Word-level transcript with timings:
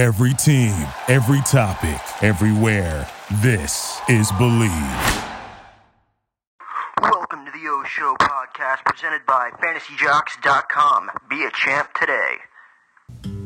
Every 0.00 0.32
team, 0.32 0.72
every 1.08 1.42
topic, 1.42 2.00
everywhere. 2.22 3.06
This 3.42 4.00
is 4.08 4.32
Believe. 4.38 4.70
Welcome 7.02 7.44
to 7.44 7.52
the 7.52 7.68
O 7.68 7.84
Show 7.86 8.16
podcast 8.18 8.82
presented 8.86 9.26
by 9.26 9.50
FantasyJocks.com. 9.62 11.10
Be 11.28 11.44
a 11.44 11.50
champ 11.50 11.90
today. 11.92 13.39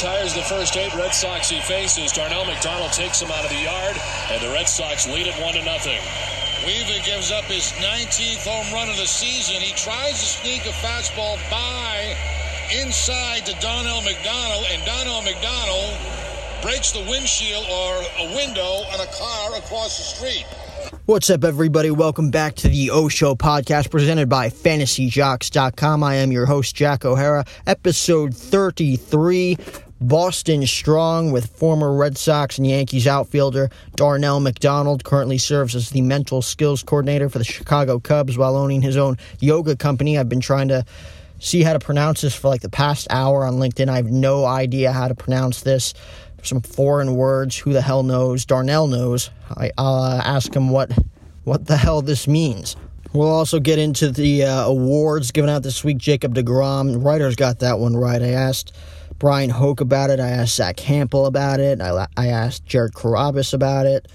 Retires 0.00 0.32
the 0.32 0.40
first 0.40 0.78
eight 0.78 0.94
Red 0.94 1.12
Sox 1.12 1.50
he 1.50 1.60
faces. 1.60 2.10
Darnell 2.12 2.46
McDonald 2.46 2.90
takes 2.90 3.20
him 3.20 3.30
out 3.30 3.44
of 3.44 3.50
the 3.50 3.60
yard, 3.60 4.00
and 4.30 4.40
the 4.40 4.48
Red 4.48 4.66
Sox 4.66 5.06
lead 5.06 5.26
it 5.26 5.34
one 5.34 5.52
to 5.52 5.62
nothing. 5.62 6.00
Weaver 6.64 7.04
gives 7.04 7.30
up 7.30 7.44
his 7.44 7.68
19th 7.84 8.48
home 8.48 8.72
run 8.72 8.88
of 8.88 8.96
the 8.96 9.04
season. 9.04 9.60
He 9.60 9.74
tries 9.74 10.18
to 10.20 10.24
sneak 10.24 10.64
a 10.64 10.72
fastball 10.80 11.36
by 11.50 12.16
inside 12.80 13.44
to 13.44 13.52
Darnell 13.60 14.00
McDonald, 14.00 14.64
and 14.72 14.82
Darnell 14.86 15.20
McDonald 15.20 15.92
breaks 16.62 16.92
the 16.92 17.04
windshield 17.04 17.66
or 17.68 18.00
a 18.24 18.34
window 18.34 18.88
on 18.96 19.00
a 19.00 19.10
car 19.12 19.58
across 19.58 19.98
the 19.98 20.04
street. 20.16 20.46
What's 21.04 21.28
up, 21.28 21.44
everybody? 21.44 21.90
Welcome 21.90 22.30
back 22.30 22.54
to 22.56 22.68
the 22.70 22.88
O 22.88 23.08
Show 23.08 23.34
podcast 23.34 23.90
presented 23.90 24.30
by 24.30 24.48
FantasyJocks.com. 24.48 26.02
I 26.02 26.14
am 26.14 26.32
your 26.32 26.46
host, 26.46 26.74
Jack 26.74 27.04
O'Hara, 27.04 27.44
episode 27.66 28.34
33. 28.34 29.58
Boston 30.00 30.66
Strong 30.66 31.30
with 31.30 31.54
former 31.56 31.94
Red 31.94 32.16
Sox 32.16 32.56
and 32.56 32.66
Yankees 32.66 33.06
outfielder 33.06 33.70
Darnell 33.96 34.40
McDonald 34.40 35.04
currently 35.04 35.36
serves 35.36 35.76
as 35.76 35.90
the 35.90 36.00
mental 36.00 36.40
skills 36.40 36.82
coordinator 36.82 37.28
for 37.28 37.38
the 37.38 37.44
Chicago 37.44 37.98
Cubs 37.98 38.38
while 38.38 38.56
owning 38.56 38.80
his 38.80 38.96
own 38.96 39.18
yoga 39.40 39.76
company. 39.76 40.16
I've 40.16 40.28
been 40.28 40.40
trying 40.40 40.68
to 40.68 40.86
see 41.38 41.62
how 41.62 41.74
to 41.74 41.78
pronounce 41.78 42.22
this 42.22 42.34
for 42.34 42.48
like 42.48 42.62
the 42.62 42.70
past 42.70 43.08
hour 43.10 43.44
on 43.44 43.54
LinkedIn. 43.54 43.88
I 43.88 43.96
have 43.96 44.10
no 44.10 44.46
idea 44.46 44.90
how 44.92 45.08
to 45.08 45.14
pronounce 45.14 45.62
this. 45.62 45.92
Some 46.42 46.62
foreign 46.62 47.16
words. 47.16 47.58
Who 47.58 47.74
the 47.74 47.82
hell 47.82 48.02
knows? 48.02 48.46
Darnell 48.46 48.86
knows. 48.86 49.30
I, 49.54 49.70
I'll 49.76 50.02
uh, 50.02 50.22
ask 50.24 50.54
him 50.54 50.70
what 50.70 50.90
what 51.44 51.66
the 51.66 51.76
hell 51.76 52.00
this 52.00 52.26
means. 52.26 52.76
We'll 53.12 53.28
also 53.28 53.60
get 53.60 53.78
into 53.78 54.10
the 54.10 54.44
uh, 54.44 54.64
awards 54.64 55.32
given 55.32 55.50
out 55.50 55.62
this 55.62 55.84
week. 55.84 55.98
Jacob 55.98 56.34
DeGrom, 56.34 57.04
writers 57.04 57.36
got 57.36 57.58
that 57.58 57.78
one 57.78 57.96
right. 57.96 58.22
I 58.22 58.28
asked 58.28 58.72
Brian 59.20 59.50
Hoke 59.50 59.82
about 59.82 60.08
it. 60.08 60.18
I 60.18 60.30
asked 60.30 60.56
Zach 60.56 60.76
Campbell 60.76 61.26
about 61.26 61.60
it. 61.60 61.80
I, 61.80 62.08
I 62.16 62.28
asked 62.28 62.64
Jared 62.64 62.94
Carrabis 62.94 63.52
about 63.52 63.84
it. 63.86 64.08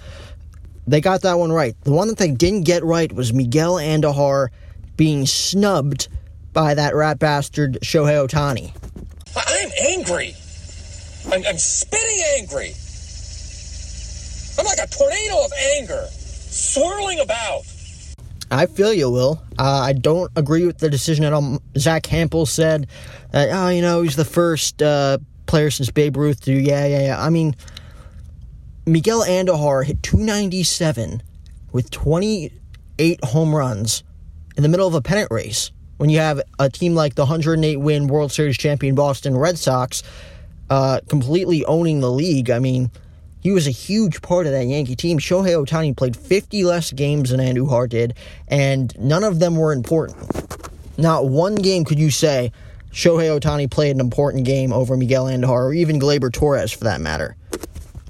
They 0.88 1.00
got 1.00 1.22
that 1.22 1.38
one 1.38 1.52
right. 1.52 1.80
The 1.84 1.92
one 1.92 2.08
that 2.08 2.18
they 2.18 2.32
didn't 2.32 2.64
get 2.64 2.84
right 2.84 3.12
was 3.14 3.32
Miguel 3.32 3.76
Andujar 3.76 4.50
being 4.98 5.28
snubbed 5.28 6.08
by 6.54 6.74
that 6.74 6.96
rat 6.96 7.20
bastard 7.20 7.78
Shohei 7.84 8.28
Ohtani. 8.28 8.74
I'm 9.36 9.72
angry. 9.80 10.34
I'm, 11.32 11.46
I'm 11.46 11.58
spitting 11.60 12.24
angry. 12.38 12.74
I'm 14.58 14.66
like 14.66 14.80
a 14.80 14.88
tornado 14.90 15.46
of 15.46 15.52
anger, 15.78 16.08
swirling 16.10 17.20
about. 17.20 17.62
I 18.56 18.68
feel 18.68 18.94
you, 18.94 19.10
Will. 19.10 19.44
Uh, 19.60 19.82
I 19.82 19.92
don't 19.92 20.32
agree 20.38 20.66
with 20.66 20.78
the 20.78 20.90
decision 20.90 21.26
at 21.26 21.34
all. 21.34 21.62
Zach 21.78 22.04
Campbell 22.04 22.46
said 22.46 22.88
that, 23.32 23.50
oh, 23.52 23.68
you 23.68 23.82
know, 23.82 24.02
he's 24.02 24.16
the 24.16 24.24
first 24.24 24.82
uh, 24.82 25.18
player 25.46 25.70
since 25.70 25.92
Babe 25.92 26.16
Ruth 26.16 26.40
to, 26.46 26.54
yeah, 26.54 26.86
yeah, 26.86 27.02
yeah. 27.08 27.22
I 27.22 27.30
mean, 27.30 27.58
Miguel 28.86 29.26
Andujar 29.26 29.84
hit 29.84 30.02
297 30.04 31.22
with 31.74 31.92
28 31.92 33.24
home 33.26 33.54
runs 33.54 34.06
in 34.56 34.64
the 34.64 34.70
middle 34.70 34.88
of 34.88 34.94
a 34.94 35.02
pennant 35.02 35.32
race. 35.32 35.72
When 35.98 36.10
you 36.10 36.20
have 36.20 36.42
a 36.58 36.70
team 36.70 36.96
like 36.96 37.16
the 37.16 37.24
108 37.24 37.76
win 37.76 38.08
World 38.08 38.32
Series 38.32 38.58
champion 38.58 38.96
Boston 38.96 39.36
Red 39.36 39.58
Sox 39.58 40.02
uh, 40.70 41.02
completely 41.10 41.66
owning 41.66 42.00
the 42.00 42.12
league, 42.12 42.50
I 42.50 42.60
mean, 42.60 42.90
he 43.46 43.52
was 43.52 43.68
a 43.68 43.72
huge 43.72 44.24
part 44.24 44.48
of 44.48 44.54
that 44.54 44.66
Yankee 44.66 44.96
team. 44.96 45.20
Shohei 45.20 45.54
Ohtani 45.54 45.96
played 45.96 46.18
50 46.18 46.64
less 46.64 46.92
games 46.92 47.30
than 47.30 47.40
Andujar 47.40 47.88
did, 47.88 48.16
and 48.48 48.92
none 48.98 49.24
of 49.24 49.38
them 49.38 49.56
were 49.56 49.72
important. 49.72 50.18
Not 50.98 51.28
one 51.28 51.54
game 51.54 51.86
could 51.86 52.00
you 52.00 52.10
say 52.10 52.52
Shohei 52.92 53.40
Ohtani 53.40 53.70
played 53.70 53.92
an 53.92 54.00
important 54.00 54.46
game 54.46 54.74
over 54.74 54.98
Miguel 54.98 55.26
Andujar, 55.26 55.50
or 55.50 55.74
even 55.76 56.00
Gleyber 56.00 56.34
Torres 56.34 56.72
for 56.72 56.86
that 56.86 57.02
matter. 57.02 57.36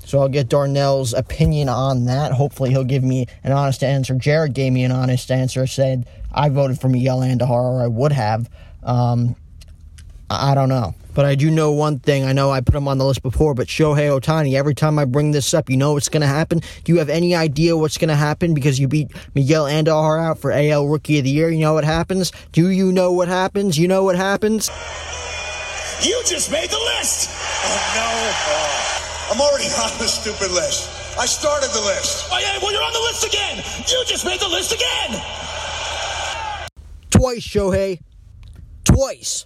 So 0.06 0.20
I'll 0.20 0.30
get 0.30 0.48
Darnell's 0.48 1.14
opinion 1.14 1.68
on 1.68 2.06
that. 2.06 2.32
Hopefully 2.32 2.70
he'll 2.70 2.86
give 2.86 3.04
me 3.04 3.28
an 3.44 3.52
honest 3.52 3.84
answer. 3.84 4.16
Jared 4.16 4.54
gave 4.54 4.72
me 4.72 4.86
an 4.86 4.94
honest 4.94 5.30
answer, 5.32 5.68
said 5.68 6.08
I 6.32 6.48
voted 6.48 6.80
for 6.80 6.88
Miguel 6.88 7.20
Andujar, 7.20 7.50
or 7.50 7.84
I 7.84 7.88
would 7.88 8.14
have. 8.14 8.50
Um, 8.84 9.36
I 10.30 10.56
don't 10.56 10.70
know. 10.70 10.96
But 11.16 11.26
I 11.26 11.34
do 11.36 11.50
know 11.50 11.72
one 11.72 12.00
thing. 12.00 12.26
I 12.26 12.34
know 12.34 12.52
I 12.52 12.60
put 12.60 12.76
him 12.76 12.90
on 12.90 12.98
the 12.98 13.06
list 13.06 13.24
before, 13.24 13.54
but 13.54 13.68
Shohei 13.68 14.10
Ohtani, 14.20 14.54
every 14.54 14.76
time 14.76 15.00
I 15.00 15.06
bring 15.06 15.32
this 15.32 15.54
up, 15.54 15.70
you 15.70 15.78
know 15.78 15.94
what's 15.94 16.10
going 16.10 16.22
to 16.22 16.28
happen? 16.28 16.60
Do 16.84 16.92
you 16.92 17.00
have 17.00 17.10
any 17.10 17.34
idea 17.34 17.78
what's 17.78 17.98
going 17.98 18.10
to 18.10 18.16
happen 18.16 18.54
because 18.54 18.78
you 18.80 18.90
beat 18.90 19.12
Miguel 19.34 19.64
Andujar 19.64 20.22
out 20.22 20.40
for 20.40 20.52
AL 20.52 20.88
Rookie 20.88 21.18
of 21.18 21.24
the 21.24 21.30
Year? 21.30 21.50
You 21.50 21.62
know 21.62 21.74
what 21.74 21.86
happens? 21.86 22.34
Do 22.52 22.70
you 22.70 22.92
know 22.92 23.14
what 23.14 23.30
happens? 23.30 23.80
You 23.80 23.88
know 23.88 24.04
what 24.04 24.18
happens? 24.18 24.70
You 26.04 26.22
just 26.26 26.52
made 26.52 26.70
the 26.70 26.84
list. 26.98 27.30
Oh, 27.32 27.94
no. 27.96 28.04
Oh, 28.52 29.32
I'm 29.32 29.40
already 29.40 29.66
on 29.66 29.98
the 29.98 30.08
stupid 30.08 30.52
list. 30.52 30.90
I 31.18 31.26
started 31.26 31.70
the 31.72 31.80
list. 31.80 32.28
Oh, 32.30 32.38
yeah, 32.38 32.60
well, 32.62 32.74
you're 32.74 32.84
on 32.84 32.92
the 32.92 33.00
list 33.00 33.26
again. 33.26 33.64
You 33.88 34.04
just 34.06 34.26
made 34.26 34.42
the 34.42 34.50
list 34.50 34.74
again. 34.74 35.22
Twice, 37.10 37.48
Shohei. 37.48 38.02
Twice. 38.84 39.46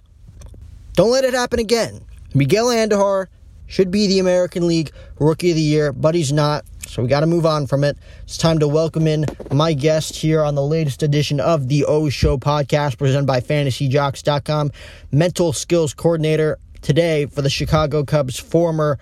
Don't 1.00 1.12
let 1.12 1.24
it 1.24 1.32
happen 1.32 1.58
again. 1.58 2.02
Miguel 2.34 2.66
Andujar 2.66 3.28
should 3.66 3.90
be 3.90 4.06
the 4.06 4.18
American 4.18 4.66
League 4.66 4.90
Rookie 5.18 5.48
of 5.48 5.56
the 5.56 5.62
Year, 5.62 5.94
but 5.94 6.14
he's 6.14 6.30
not. 6.30 6.66
So 6.86 7.00
we 7.00 7.08
got 7.08 7.20
to 7.20 7.26
move 7.26 7.46
on 7.46 7.66
from 7.66 7.84
it. 7.84 7.96
It's 8.24 8.36
time 8.36 8.58
to 8.58 8.68
welcome 8.68 9.06
in 9.06 9.24
my 9.50 9.72
guest 9.72 10.14
here 10.14 10.44
on 10.44 10.56
the 10.56 10.62
latest 10.62 11.02
edition 11.02 11.40
of 11.40 11.68
the 11.68 11.86
O 11.86 12.10
Show 12.10 12.36
podcast 12.36 12.98
presented 12.98 13.26
by 13.26 13.40
FantasyJocks.com, 13.40 14.72
mental 15.10 15.54
skills 15.54 15.94
coordinator 15.94 16.58
today 16.82 17.24
for 17.24 17.40
the 17.40 17.48
Chicago 17.48 18.04
Cubs, 18.04 18.38
former 18.38 18.98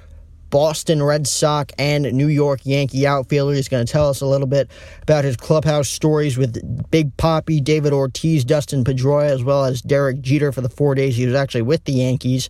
Boston 0.51 1.03
Red 1.03 1.27
Sox 1.27 1.73
and 1.79 2.05
New 2.13 2.29
York 2.29 2.61
Yankee 2.65 3.07
outfielder. 3.07 3.55
He's 3.55 3.69
going 3.69 3.85
to 3.85 3.93
tell 3.93 4.09
us 4.09 4.21
a 4.21 4.27
little 4.27 4.47
bit 4.47 4.71
about 5.03 5.25
his 5.25 5.37
clubhouse 5.37 5.89
stories 5.89 6.39
with 6.39 6.91
Big 6.91 7.17
Poppy, 7.17 7.61
David 7.61 7.93
Ortiz, 7.93 8.45
Dustin 8.45 8.85
Pedroia, 8.85 9.31
as 9.31 9.45
well 9.45 9.65
as 9.65 9.83
Derek 9.83 10.21
Jeter 10.21 10.53
for 10.53 10.61
the 10.61 10.69
four 10.69 10.95
days 10.95 11.17
he 11.17 11.27
was 11.27 11.35
actually 11.35 11.63
with 11.63 11.85
the 11.85 11.93
Yankees. 11.93 12.49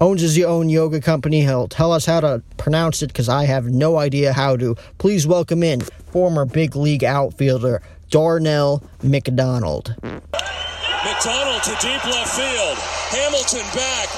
Owns 0.00 0.20
his 0.20 0.38
own 0.42 0.68
yoga 0.68 1.00
company. 1.00 1.42
He'll 1.42 1.68
tell 1.68 1.92
us 1.92 2.04
how 2.04 2.20
to 2.20 2.42
pronounce 2.56 3.02
it 3.02 3.08
because 3.08 3.28
I 3.28 3.44
have 3.44 3.66
no 3.66 3.98
idea 3.98 4.32
how 4.32 4.56
to. 4.56 4.74
Please 4.98 5.26
welcome 5.26 5.62
in 5.62 5.80
former 5.80 6.44
big 6.44 6.74
league 6.74 7.04
outfielder 7.04 7.82
Darnell 8.10 8.82
McDonald. 9.02 9.94
McDonald 10.02 11.62
to 11.62 11.70
deep 11.80 12.04
left 12.04 12.34
field. 12.34 12.78
Hamilton 13.10 13.66
back 13.74 14.08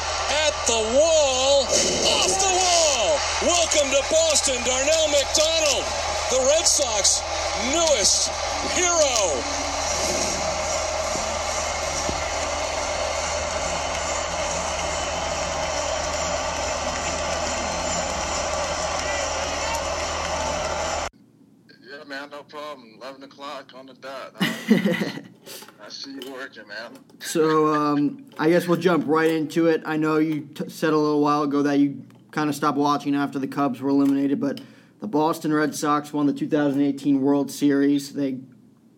at 0.47 0.67
the 0.67 0.99
wall. 0.99 1.14
To 4.45 4.51
Boston, 4.51 4.65
Darnell 4.67 5.09
McDonald, 5.09 5.85
the 6.31 6.39
Red 6.47 6.67
Sox 6.67 7.23
newest 7.73 8.29
hero. 8.75 9.41
Yeah, 21.81 22.05
man, 22.05 22.29
no 22.31 22.43
problem. 22.43 22.97
11 23.01 23.23
o'clock 23.23 23.73
on 23.75 23.87
the 23.87 23.95
dot. 23.95 24.35
I 24.41 25.89
see 25.89 26.13
you 26.13 26.33
working, 26.33 26.69
man. 26.69 26.99
So 27.21 27.73
um, 27.75 28.27
I 28.39 28.51
guess 28.51 28.69
we'll 28.69 28.81
jump 28.81 29.05
right 29.07 29.31
into 29.31 29.69
it. 29.69 29.83
I 29.87 29.97
know 29.97 30.19
you 30.19 30.43
t- 30.55 30.69
said 30.69 30.93
a 30.93 30.99
little 30.99 31.21
while 31.21 31.43
ago 31.45 31.63
that 31.63 31.79
you 31.79 32.05
kind 32.35 32.51
of 32.51 32.57
stopped 32.57 32.77
watching 32.77 33.15
after 33.15 33.39
the 33.39 33.47
Cubs 33.47 33.81
were 33.81 33.89
eliminated, 33.89 34.41
but 34.41 34.61
the 34.99 35.07
Boston 35.07 35.53
Red 35.53 35.73
Sox 35.73 36.13
won 36.13 36.27
the 36.27 36.33
2018 36.33 37.23
World 37.23 37.49
Series. 37.49 38.13
They 38.13 38.41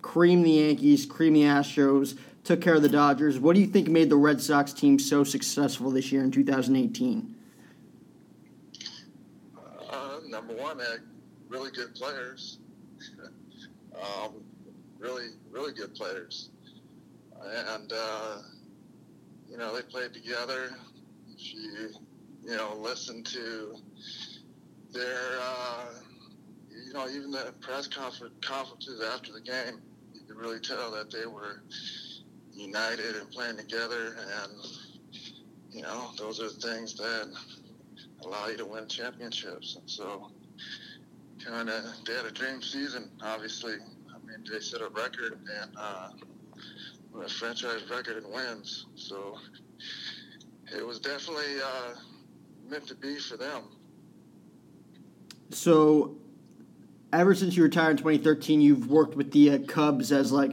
creamed 0.00 0.46
the 0.46 0.52
Yankees, 0.52 1.04
creamed 1.04 1.36
the 1.36 1.42
Astros, 1.42 2.18
took 2.44 2.62
care 2.62 2.76
of 2.76 2.82
the 2.82 2.88
Dodgers. 2.88 3.38
What 3.38 3.54
do 3.54 3.60
you 3.60 3.66
think 3.66 3.88
made 3.88 4.08
the 4.08 4.16
Red 4.16 4.40
Sox 4.40 4.72
team 4.72 4.98
so 4.98 5.22
successful 5.22 5.90
this 5.90 6.10
year 6.10 6.24
in 6.24 6.30
2018? 6.30 7.34
number 10.28 10.54
one, 10.54 10.78
had 10.78 11.00
really 11.48 11.70
good 11.70 11.94
players. 11.94 12.58
um, 13.94 14.32
really, 14.98 15.28
really 15.50 15.72
good 15.72 15.94
players. 15.94 16.50
And, 17.42 17.92
uh, 17.92 18.38
you 19.48 19.56
know, 19.56 19.74
they 19.74 19.82
played 19.82 20.12
together. 20.12 20.70
You, 22.46 22.56
know, 22.56 22.76
listen 22.80 23.24
to 23.24 23.74
their, 24.92 25.38
uh, 25.40 25.86
you 26.70 26.92
know, 26.92 27.08
even 27.08 27.30
the 27.30 27.52
press 27.60 27.86
confer- 27.86 28.30
conferences 28.40 29.02
after 29.02 29.32
the 29.32 29.40
game, 29.40 29.80
you 30.14 30.20
could 30.26 30.36
really 30.36 30.60
tell 30.60 30.90
that 30.92 31.10
they 31.10 31.26
were 31.26 31.62
united 32.52 33.16
and 33.16 33.30
playing 33.30 33.56
together. 33.56 34.16
And, 34.42 34.52
you 35.72 35.82
know, 35.82 36.10
those 36.18 36.40
are 36.40 36.48
things 36.48 36.94
that 36.94 37.32
allow 38.24 38.48
you 38.48 38.56
to 38.58 38.66
win 38.66 38.86
championships. 38.86 39.76
And 39.76 39.90
so, 39.90 40.30
kind 41.44 41.68
of, 41.68 41.84
they 42.06 42.14
had 42.14 42.26
a 42.26 42.30
dream 42.30 42.62
season, 42.62 43.10
obviously. 43.22 43.74
I 43.74 44.26
mean, 44.26 44.44
they 44.50 44.60
set 44.60 44.80
a 44.80 44.88
record 44.88 45.38
and 45.62 45.70
uh, 45.76 46.08
a 47.22 47.28
franchise 47.28 47.82
record 47.90 48.24
in 48.24 48.30
wins. 48.32 48.86
So, 48.94 49.36
it 50.74 50.84
was 50.84 50.98
definitely 50.98 51.60
uh, 51.64 51.94
meant 52.70 52.86
to 52.88 52.94
be 52.94 53.18
for 53.18 53.36
them. 53.36 53.62
So, 55.50 56.16
ever 57.12 57.34
since 57.34 57.56
you 57.56 57.62
retired 57.62 57.92
in 57.92 57.96
2013, 57.98 58.60
you've 58.60 58.90
worked 58.90 59.16
with 59.16 59.32
the 59.32 59.50
uh, 59.50 59.58
Cubs 59.66 60.12
as 60.12 60.32
like 60.32 60.52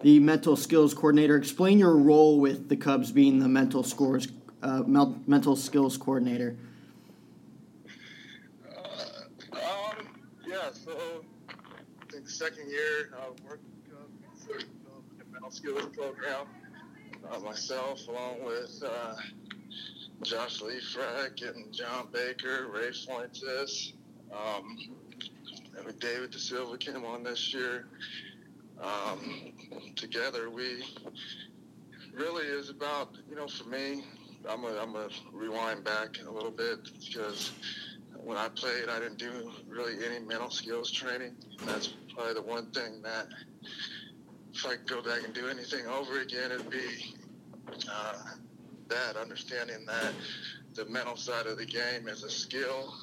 the 0.00 0.18
mental 0.18 0.56
skills 0.56 0.94
coordinator. 0.94 1.36
Explain 1.36 1.78
your 1.78 1.96
role 1.96 2.40
with 2.40 2.68
the 2.68 2.76
Cubs 2.76 3.12
being 3.12 3.38
the 3.38 3.48
mental 3.48 3.82
scores, 3.82 4.28
uh, 4.62 4.82
mental 4.86 5.56
skills 5.56 5.96
coordinator. 5.96 6.56
Uh, 8.66 9.56
um, 9.56 10.06
yeah, 10.46 10.70
so 10.72 11.24
I 11.50 12.12
think 12.12 12.28
second 12.28 12.70
year 12.70 13.14
I 13.16 13.28
worked 13.48 13.64
with 14.48 14.66
the 15.18 15.24
mental 15.30 15.50
skills 15.50 15.86
program. 15.94 16.46
Uh, 17.30 17.38
myself, 17.38 18.08
along 18.08 18.44
with 18.44 18.82
Josh 20.22 20.60
Lifrak 20.60 21.42
and 21.42 21.72
John 21.72 22.08
Baker, 22.12 22.68
Ray 22.72 22.92
Fuentes, 22.92 23.92
um, 24.32 24.78
and 25.76 25.98
David 25.98 26.30
De 26.30 26.38
Silva 26.38 26.78
came 26.78 27.04
on 27.04 27.24
this 27.24 27.52
year. 27.52 27.88
Um, 28.80 29.52
together, 29.96 30.48
we 30.50 30.84
really 32.14 32.44
is 32.44 32.70
about 32.70 33.16
you 33.28 33.36
know 33.36 33.48
for 33.48 33.68
me. 33.68 34.04
I'm 34.48 34.62
gonna 34.62 34.78
I'm 34.78 34.96
rewind 35.32 35.84
back 35.84 36.18
a 36.26 36.30
little 36.30 36.50
bit 36.50 36.78
because 37.00 37.52
when 38.22 38.36
I 38.36 38.48
played, 38.48 38.88
I 38.88 38.98
didn't 39.00 39.18
do 39.18 39.52
really 39.68 40.04
any 40.04 40.20
mental 40.24 40.50
skills 40.50 40.90
training. 40.90 41.34
That's 41.66 41.94
probably 42.14 42.34
the 42.34 42.42
one 42.42 42.70
thing 42.70 43.02
that 43.02 43.26
if 44.54 44.66
I 44.66 44.76
could 44.76 44.88
go 44.88 45.02
back 45.02 45.24
and 45.24 45.34
do 45.34 45.48
anything 45.48 45.86
over 45.86 46.20
again, 46.20 46.52
it'd 46.52 46.70
be 46.70 47.14
uh, 47.90 48.14
that 48.92 49.16
understanding 49.16 49.86
that 49.86 50.12
the 50.74 50.84
mental 50.86 51.16
side 51.16 51.46
of 51.46 51.58
the 51.58 51.66
game 51.66 52.08
is 52.08 52.24
a 52.24 52.30
skill 52.30 52.94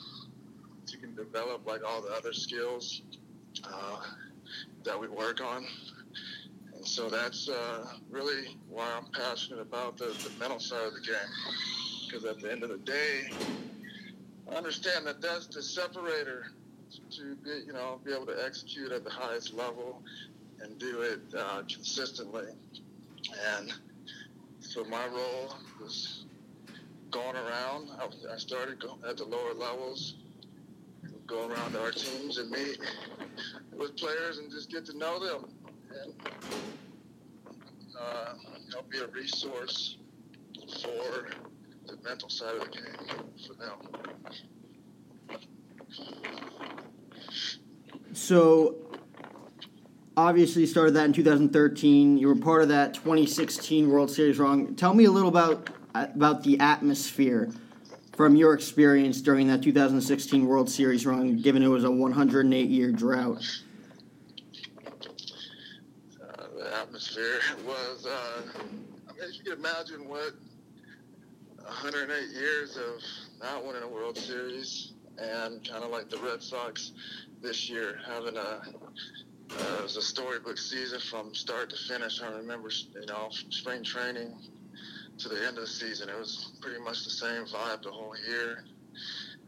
that 0.81 0.93
you 0.93 0.99
can 0.99 1.15
develop 1.15 1.65
like 1.65 1.81
all 1.85 2.01
the 2.01 2.09
other 2.09 2.33
skills 2.33 3.01
uh, 3.63 3.97
that 4.83 4.99
we 4.99 5.07
work 5.07 5.41
on. 5.41 5.65
And 6.75 6.85
so 6.85 7.09
that's 7.09 7.49
uh, 7.49 7.85
really 8.09 8.57
why 8.69 8.89
I'm 8.95 9.11
passionate 9.11 9.61
about 9.61 9.97
the, 9.97 10.05
the 10.23 10.31
mental 10.39 10.59
side 10.59 10.85
of 10.85 10.93
the 10.93 11.01
game. 11.01 11.17
Because 12.05 12.25
at 12.25 12.39
the 12.39 12.51
end 12.51 12.63
of 12.63 12.69
the 12.69 12.77
day, 12.77 13.29
I 14.51 14.55
understand 14.55 15.05
that 15.07 15.21
that's 15.21 15.47
the 15.47 15.61
separator 15.61 16.45
to 17.11 17.35
be, 17.43 17.65
you 17.67 17.73
know, 17.73 17.99
be 18.03 18.13
able 18.13 18.25
to 18.27 18.45
execute 18.45 18.91
at 18.91 19.03
the 19.03 19.11
highest 19.11 19.53
level 19.53 20.01
and 20.61 20.77
do 20.79 21.01
it 21.01 21.19
uh, 21.37 21.61
consistently. 21.71 22.47
And 23.57 23.73
so 24.69 24.83
my 24.85 25.07
role 25.07 25.51
was 25.81 26.25
going 27.09 27.35
around. 27.35 27.89
I, 27.99 28.33
I 28.33 28.37
started 28.37 28.83
at 29.07 29.17
the 29.17 29.25
lower 29.25 29.55
levels, 29.55 30.13
go 31.25 31.47
around 31.49 31.75
our 31.75 31.89
teams 31.89 32.37
and 32.37 32.51
meet 32.51 32.77
with 33.75 33.97
players 33.97 34.37
and 34.37 34.51
just 34.51 34.69
get 34.69 34.85
to 34.85 34.95
know 34.95 35.17
them 35.19 35.49
and 36.03 36.13
uh, 37.99 38.33
be 38.91 38.99
a 38.99 39.07
resource 39.07 39.97
for 40.83 41.29
the 41.87 41.97
mental 42.03 42.29
side 42.29 42.55
of 42.55 42.61
the 42.61 42.67
game 42.67 42.83
for 43.47 43.55
them. 43.55 43.73
So 48.13 48.88
obviously 50.19 50.65
started 50.65 50.93
that 50.95 51.05
in 51.05 51.13
2013. 51.13 52.17
You 52.17 52.27
were 52.27 52.35
part 52.35 52.61
of 52.61 52.69
that 52.69 52.93
2016 52.93 53.89
World 53.89 54.11
Series 54.11 54.37
run. 54.37 54.75
Tell 54.75 54.93
me 54.93 55.05
a 55.05 55.11
little 55.11 55.29
about 55.29 55.69
about 55.95 56.43
the 56.43 56.59
atmosphere 56.59 57.49
from 58.15 58.35
your 58.35 58.53
experience 58.53 59.21
during 59.21 59.47
that 59.47 59.63
2016 59.63 60.45
World 60.45 60.69
Series 60.69 61.05
run, 61.05 61.37
given 61.37 61.63
it 61.63 61.67
was 61.67 61.83
a 61.83 61.91
108 61.91 62.69
year 62.69 62.91
drought? 62.91 63.43
Uh, 66.21 66.43
the 66.57 66.77
atmosphere 66.77 67.39
was, 67.65 68.05
uh, 68.05 68.41
I 69.07 69.13
mean, 69.13 69.33
you 69.33 69.43
can 69.43 69.53
imagine 69.53 70.07
what 70.07 70.33
108 71.63 72.29
years 72.35 72.77
of 72.77 73.01
not 73.41 73.65
winning 73.65 73.83
a 73.83 73.87
World 73.87 74.17
Series 74.17 74.93
and 75.17 75.67
kind 75.67 75.83
of 75.83 75.89
like 75.89 76.09
the 76.09 76.17
Red 76.17 76.43
Sox 76.43 76.91
this 77.41 77.69
year 77.69 77.99
having 78.05 78.37
a 78.37 78.61
uh, 79.51 79.79
it 79.79 79.83
was 79.83 79.97
a 79.97 80.01
storybook 80.01 80.57
season 80.57 80.99
from 80.99 81.33
start 81.33 81.69
to 81.69 81.75
finish. 81.75 82.21
I 82.21 82.31
remember, 82.37 82.69
you 82.69 83.05
know, 83.07 83.29
spring 83.29 83.83
training 83.83 84.33
to 85.19 85.29
the 85.29 85.37
end 85.37 85.57
of 85.57 85.63
the 85.63 85.67
season. 85.67 86.09
It 86.09 86.17
was 86.17 86.51
pretty 86.61 86.79
much 86.79 87.03
the 87.03 87.09
same 87.09 87.45
vibe 87.45 87.83
the 87.83 87.91
whole 87.91 88.15
year. 88.27 88.63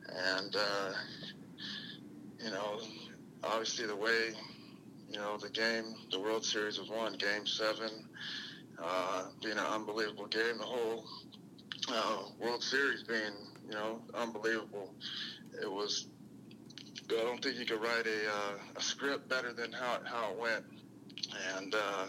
And, 0.08 0.56
uh, 0.56 0.92
you 2.44 2.52
know, 2.52 2.80
obviously 3.44 3.86
the 3.86 3.96
way, 3.96 4.34
you 5.10 5.18
know, 5.18 5.38
the 5.38 5.50
game, 5.50 5.96
the 6.12 6.20
World 6.20 6.46
Series 6.46 6.80
was 6.80 6.90
won, 6.90 7.14
Game 7.14 7.46
7, 7.46 7.90
uh, 8.84 9.26
being 9.42 9.58
an 9.58 9.60
unbelievable 9.60 10.28
game, 10.28 10.58
the 10.58 10.64
whole 10.64 11.06
uh, 11.90 12.24
World 12.40 12.64
Series 12.64 13.04
being, 13.04 13.34
you 13.66 13.74
know, 13.74 14.02
unbelievable. 14.14 14.94
It 15.62 15.72
was, 15.72 16.08
I 17.20 17.24
don't 17.24 17.44
think 17.44 17.58
you 17.58 17.66
could 17.66 17.82
write 17.82 18.06
a, 18.06 18.30
uh, 18.30 18.58
a 18.78 18.82
script 18.82 19.30
better 19.30 19.54
than 19.54 19.72
how, 19.72 20.00
how 20.06 20.32
it 20.32 20.40
went. 20.40 20.66
And, 21.58 21.76
uh, 21.76 22.08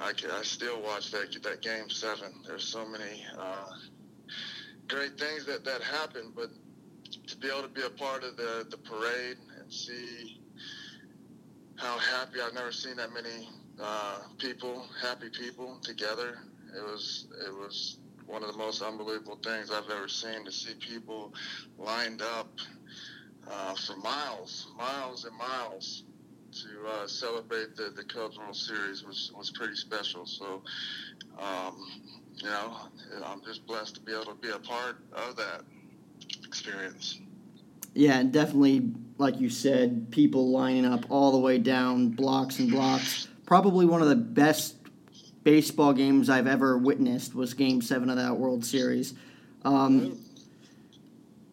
I, 0.00 0.12
I 0.32 0.42
still 0.42 0.80
watch 0.82 1.10
that 1.10 1.42
that 1.42 1.60
game 1.60 1.90
seven. 1.90 2.32
There's 2.46 2.64
so 2.64 2.86
many 2.86 3.22
uh, 3.38 3.66
great 4.88 5.18
things 5.18 5.44
that 5.44 5.64
that 5.64 5.82
happen, 5.82 6.32
but 6.34 6.48
to 7.26 7.36
be 7.36 7.48
able 7.48 7.62
to 7.62 7.68
be 7.68 7.82
a 7.82 7.90
part 7.90 8.24
of 8.24 8.36
the 8.36 8.66
the 8.70 8.78
parade 8.78 9.36
and 9.60 9.70
see 9.72 10.40
how 11.76 11.98
happy 11.98 12.40
I've 12.40 12.54
never 12.54 12.72
seen 12.72 12.96
that 12.96 13.12
many 13.12 13.48
uh, 13.80 14.20
people, 14.38 14.86
happy 15.02 15.28
people 15.30 15.78
together. 15.82 16.38
It 16.76 16.82
was 16.82 17.26
it 17.46 17.52
was 17.52 17.98
one 18.26 18.42
of 18.42 18.52
the 18.52 18.58
most 18.58 18.80
unbelievable 18.80 19.38
things 19.44 19.70
I've 19.70 19.90
ever 19.90 20.08
seen 20.08 20.44
to 20.46 20.52
see 20.52 20.74
people 20.74 21.34
lined 21.78 22.22
up 22.22 22.48
uh, 23.50 23.74
for 23.74 23.96
miles, 23.96 24.68
miles 24.76 25.24
and 25.24 25.36
miles 25.36 26.04
to 26.52 26.88
uh, 26.88 27.06
celebrate 27.06 27.76
the, 27.76 27.92
the 27.94 28.04
Cubs 28.04 28.38
World 28.38 28.56
Series 28.56 29.04
was, 29.04 29.32
was 29.36 29.50
pretty 29.50 29.76
special. 29.76 30.26
So, 30.26 30.62
um, 31.38 31.86
you 32.36 32.48
know, 32.48 32.76
I'm 33.24 33.42
just 33.44 33.66
blessed 33.66 33.96
to 33.96 34.00
be 34.00 34.12
able 34.12 34.26
to 34.26 34.34
be 34.34 34.50
a 34.50 34.58
part 34.58 34.96
of 35.12 35.36
that 35.36 35.62
experience. 36.44 37.20
Yeah, 37.94 38.18
and 38.18 38.32
definitely, 38.32 38.92
like 39.18 39.40
you 39.40 39.50
said, 39.50 40.10
people 40.10 40.50
lining 40.50 40.84
up 40.84 41.10
all 41.10 41.32
the 41.32 41.38
way 41.38 41.58
down 41.58 42.08
blocks 42.10 42.58
and 42.58 42.70
blocks. 42.70 43.28
Probably 43.46 43.84
one 43.84 44.00
of 44.00 44.08
the 44.08 44.16
best 44.16 44.76
baseball 45.42 45.92
games 45.92 46.30
I've 46.30 46.46
ever 46.46 46.78
witnessed 46.78 47.34
was 47.34 47.54
Game 47.54 47.82
Seven 47.82 48.10
of 48.10 48.16
that 48.16 48.36
World 48.36 48.64
Series. 48.64 49.14
Um, 49.64 50.18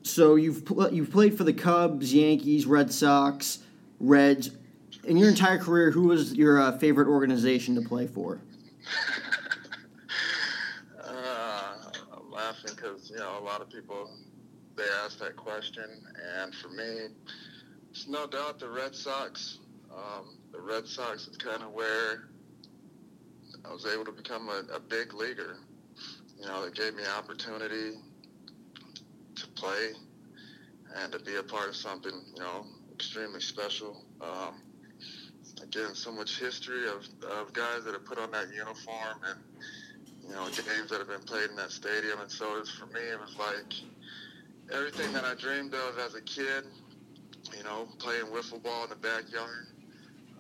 so 0.07 0.35
you've 0.35 0.65
pl- 0.65 0.93
you've 0.93 1.11
played 1.11 1.37
for 1.37 1.43
the 1.43 1.53
Cubs, 1.53 2.13
Yankees, 2.13 2.65
Red 2.65 2.91
Sox, 2.91 3.59
Reds 3.99 4.51
in 5.07 5.17
your 5.17 5.29
entire 5.29 5.57
career, 5.57 5.89
who 5.89 6.03
was 6.03 6.33
your 6.33 6.61
uh, 6.61 6.77
favorite 6.77 7.07
organization 7.07 7.75
to 7.75 7.81
play 7.81 8.07
for? 8.07 8.39
uh, 11.03 11.73
I'm 12.13 12.31
laughing 12.31 12.71
because 12.75 13.09
you 13.09 13.17
know 13.17 13.39
a 13.39 13.43
lot 13.43 13.61
of 13.61 13.69
people 13.69 14.11
they 14.75 14.83
ask 15.03 15.17
that 15.19 15.35
question, 15.35 15.85
and 16.39 16.53
for 16.53 16.69
me, 16.69 17.07
it's 17.89 18.07
no 18.07 18.27
doubt 18.27 18.59
the 18.59 18.69
Red 18.69 18.93
Sox. 18.93 19.59
Um, 19.91 20.37
the 20.51 20.59
Red 20.59 20.85
Sox 20.85 21.27
is 21.27 21.37
kind 21.37 21.63
of 21.63 21.71
where 21.71 22.29
I 23.65 23.71
was 23.71 23.85
able 23.85 24.05
to 24.05 24.11
become 24.11 24.49
a, 24.49 24.75
a 24.75 24.79
big 24.79 25.13
leaguer. 25.13 25.57
You 26.39 26.45
know, 26.45 26.63
it 26.63 26.75
gave 26.75 26.93
me 26.93 27.03
opportunity 27.17 27.97
to 29.41 29.48
play 29.50 29.91
and 30.96 31.12
to 31.12 31.20
be 31.20 31.36
a 31.36 31.44
part 31.44 31.70
of 31.70 31.75
something, 31.75 32.13
you 32.36 32.41
know, 32.41 32.65
extremely 32.94 33.41
special. 33.41 34.03
Um, 34.22 34.62
again, 35.62 35.96
so 35.96 36.12
much 36.12 36.39
history 36.39 36.88
of, 36.88 37.08
of 37.32 37.53
guys 37.53 37.84
that 37.86 37.94
have 37.94 38.06
put 38.06 38.17
on 38.17 38.32
that 38.32 38.48
uniform 38.53 39.20
and, 39.29 39.39
you 40.24 40.34
know, 40.34 40.46
games 40.46 40.89
that 40.89 41.00
have 41.00 41.08
been 41.08 41.24
played 41.25 41.50
in 41.50 41.56
that 41.56 41.72
stadium. 41.72 42.20
And 42.20 42.32
so 42.32 42.63
for 42.79 42.86
me, 42.88 43.01
it 43.01 43.20
was 43.20 43.38
like 43.38 43.74
everything 44.74 45.13
that 45.13 45.24
I 45.24 45.36
dreamed 45.36 45.74
of 45.74 45.98
as 46.00 46.15
a 46.15 46.22
kid, 46.22 46.65
you 47.56 47.63
know, 47.63 47.88
playing 48.00 48.25
wiffle 48.25 48.62
ball 48.62 48.84
in 48.84 48.89
the 48.89 48.96
backyard, 48.96 49.67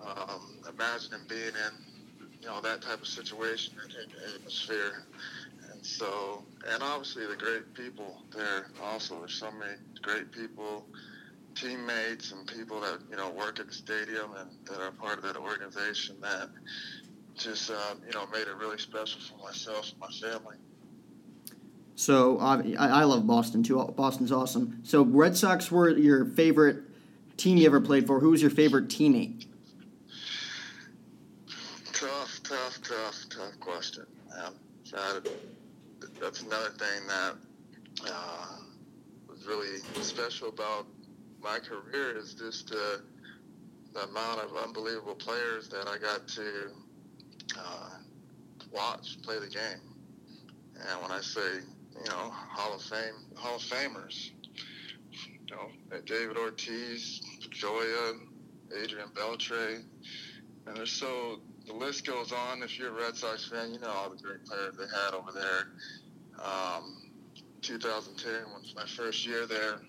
um, 0.05 0.59
imagining 0.69 1.21
being 1.27 1.41
in, 1.47 2.27
you 2.41 2.47
know, 2.47 2.61
that 2.61 2.81
type 2.81 3.01
of 3.01 3.07
situation 3.07 3.73
and 3.83 4.35
atmosphere. 4.35 5.05
So, 5.87 6.43
and 6.69 6.83
obviously 6.83 7.25
the 7.25 7.37
great 7.37 7.73
people 7.73 8.21
there 8.35 8.67
also. 8.83 9.19
There's 9.19 9.35
so 9.35 9.49
many 9.51 9.75
great 10.01 10.33
people 10.33 10.85
teammates 11.55 12.33
and 12.33 12.45
people 12.45 12.81
that 12.81 12.99
you 13.09 13.15
know 13.15 13.29
work 13.29 13.59
at 13.61 13.67
the 13.67 13.73
stadium 13.73 14.31
and 14.37 14.49
that 14.65 14.81
are 14.81 14.91
part 14.91 15.17
of 15.17 15.23
that 15.23 15.37
organization 15.37 16.17
that 16.21 16.49
just 17.35 17.71
uh, 17.71 17.95
you 18.05 18.11
know 18.13 18.27
made 18.33 18.41
it 18.41 18.55
really 18.59 18.77
special 18.77 19.21
for 19.21 19.41
myself 19.41 19.89
and 19.91 19.99
my 20.01 20.09
family. 20.29 20.57
So 21.95 22.37
uh, 22.39 22.61
I 22.77 23.05
love 23.05 23.25
Boston 23.25 23.63
too. 23.63 23.81
Boston's 23.95 24.31
awesome. 24.31 24.81
So 24.83 25.03
Red 25.03 25.37
Sox 25.37 25.71
were 25.71 25.89
your 25.89 26.25
favorite 26.25 26.79
team 27.37 27.57
you 27.57 27.65
ever 27.65 27.79
played 27.79 28.05
for. 28.05 28.19
Who 28.19 28.31
was 28.31 28.41
your 28.41 28.51
favorite 28.51 28.89
teammate? 28.89 29.45
Tough, 31.93 32.41
tough, 32.43 32.81
tough, 32.83 33.15
tough 33.29 33.59
question. 33.61 34.05
Um, 34.37 34.53
that's 36.21 36.41
another 36.41 36.69
thing 36.71 37.07
that 37.07 37.35
uh, 38.09 38.45
was 39.29 39.45
really 39.45 39.79
special 40.01 40.49
about 40.49 40.87
my 41.41 41.59
career 41.59 42.17
is 42.17 42.33
just 42.33 42.71
uh, 42.71 42.97
the 43.93 44.03
amount 44.03 44.41
of 44.41 44.55
unbelievable 44.57 45.15
players 45.15 45.69
that 45.69 45.87
I 45.87 45.97
got 45.97 46.27
to 46.29 46.71
uh, 47.57 47.89
watch 48.71 49.21
play 49.21 49.39
the 49.39 49.47
game. 49.47 49.81
And 50.75 51.01
when 51.01 51.11
I 51.11 51.21
say, 51.21 51.61
you 51.93 52.09
know, 52.09 52.31
Hall 52.31 52.75
of 52.75 52.81
Fame, 52.81 53.15
Hall 53.35 53.55
of 53.55 53.61
Famers, 53.61 54.31
you 55.11 55.55
know, 55.55 55.99
David 56.05 56.37
Ortiz, 56.37 57.21
Joya, 57.49 58.13
Adrian 58.83 59.09
Beltre, 59.15 59.83
and 60.67 60.77
there's 60.77 60.91
so 60.91 61.39
the 61.65 61.73
list 61.73 62.05
goes 62.05 62.31
on. 62.31 62.63
If 62.63 62.77
you're 62.77 62.89
a 62.89 63.03
Red 63.03 63.15
Sox 63.15 63.49
fan, 63.49 63.73
you 63.73 63.79
know 63.79 63.89
all 63.89 64.09
the 64.09 64.21
great 64.21 64.45
players 64.45 64.75
they 64.77 64.85
had 64.85 65.13
over 65.13 65.31
there. 65.31 65.67
Um, 66.43 66.97
2010 67.61 68.31
was 68.53 68.73
my 68.75 68.85
first 68.85 69.25
year 69.25 69.45
there. 69.45 69.81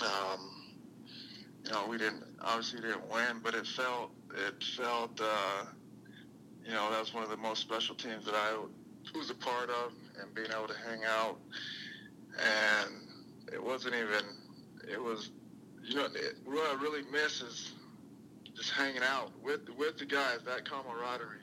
Um, 0.00 0.58
you 1.64 1.72
know, 1.72 1.86
we 1.88 1.98
didn't 1.98 2.24
obviously 2.40 2.80
didn't 2.80 3.08
win, 3.10 3.40
but 3.42 3.54
it 3.54 3.66
felt 3.66 4.12
it 4.34 4.62
felt 4.76 5.20
uh, 5.20 5.64
you 6.64 6.72
know 6.72 6.90
that 6.90 7.00
was 7.00 7.12
one 7.12 7.24
of 7.24 7.30
the 7.30 7.36
most 7.36 7.60
special 7.60 7.94
teams 7.94 8.24
that 8.26 8.34
I 8.34 8.56
was 9.16 9.30
a 9.30 9.34
part 9.34 9.70
of, 9.70 9.92
and 10.20 10.34
being 10.34 10.48
able 10.56 10.68
to 10.68 10.78
hang 10.88 11.00
out, 11.04 11.38
and 12.38 12.90
it 13.52 13.62
wasn't 13.62 13.94
even 13.94 14.24
it 14.90 15.02
was 15.02 15.30
you 15.82 15.96
know 15.96 16.06
it, 16.06 16.36
what 16.44 16.70
I 16.70 16.80
really 16.80 17.02
miss 17.10 17.40
is 17.40 17.72
just 18.54 18.70
hanging 18.70 19.02
out 19.02 19.32
with 19.42 19.68
with 19.76 19.98
the 19.98 20.06
guys, 20.06 20.38
that 20.46 20.64
camaraderie. 20.68 21.42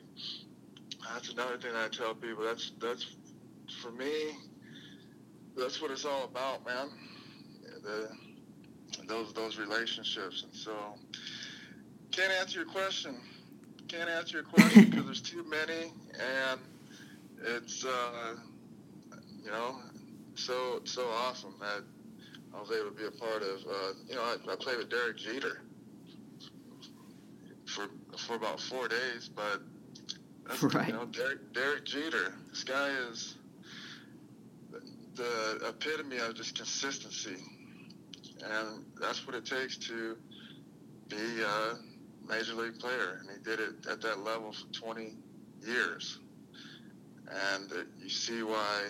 That's 1.12 1.30
another 1.30 1.58
thing 1.58 1.72
I 1.76 1.88
tell 1.88 2.14
people. 2.14 2.44
That's 2.44 2.72
that's 2.80 3.06
for 3.76 3.90
me. 3.90 4.36
That's 5.56 5.80
what 5.80 5.90
it's 5.90 6.04
all 6.04 6.24
about, 6.24 6.64
man. 6.66 6.90
The 7.82 8.08
those 9.06 9.32
those 9.32 9.58
relationships. 9.58 10.44
And 10.44 10.54
so, 10.54 10.72
can't 12.10 12.32
answer 12.32 12.60
your 12.60 12.68
question. 12.68 13.16
Can't 13.88 14.10
answer 14.10 14.38
your 14.38 14.46
question 14.46 14.84
because 14.90 15.04
there's 15.04 15.20
too 15.20 15.44
many, 15.44 15.92
and 16.18 16.60
it's 17.42 17.84
uh, 17.84 18.36
you 19.44 19.50
know 19.50 19.76
so 20.34 20.80
so 20.84 21.06
awesome 21.08 21.54
that 21.60 21.82
I 22.54 22.60
was 22.60 22.70
able 22.70 22.90
to 22.90 22.96
be 22.96 23.06
a 23.06 23.10
part 23.10 23.42
of. 23.42 23.60
Uh, 23.66 23.92
you 24.08 24.14
know, 24.14 24.22
I, 24.22 24.52
I 24.52 24.56
played 24.56 24.78
with 24.78 24.90
Derek 24.90 25.16
Jeter 25.16 25.62
for 27.66 27.86
for 28.18 28.34
about 28.34 28.60
four 28.60 28.88
days, 28.88 29.30
but 29.34 29.60
that's, 30.46 30.62
right. 30.62 30.88
you 30.88 30.92
know 30.92 31.06
Derek, 31.06 31.52
Derek 31.52 31.84
Jeter. 31.84 32.34
This 32.50 32.64
guy 32.64 32.90
is 33.10 33.35
the 35.16 35.68
epitome 35.68 36.18
of 36.18 36.34
just 36.34 36.56
consistency 36.56 37.36
and 38.44 38.84
that's 39.00 39.26
what 39.26 39.34
it 39.34 39.46
takes 39.46 39.76
to 39.76 40.16
be 41.08 41.42
a 41.42 41.78
major 42.28 42.54
league 42.54 42.78
player. 42.78 43.20
And 43.20 43.30
he 43.30 43.42
did 43.42 43.60
it 43.60 43.86
at 43.90 44.00
that 44.02 44.20
level 44.20 44.52
for 44.52 44.72
20 44.72 45.14
years. 45.62 46.18
And 47.28 47.70
you 48.00 48.08
see 48.08 48.42
why 48.42 48.88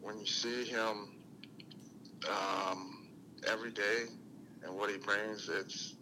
when 0.00 0.18
you 0.18 0.26
see 0.26 0.64
him 0.64 1.20
um, 2.28 3.08
every 3.46 3.70
day 3.70 4.04
and 4.62 4.76
what 4.76 4.90
he 4.90 4.98
brings, 4.98 5.48
it's 5.48 5.94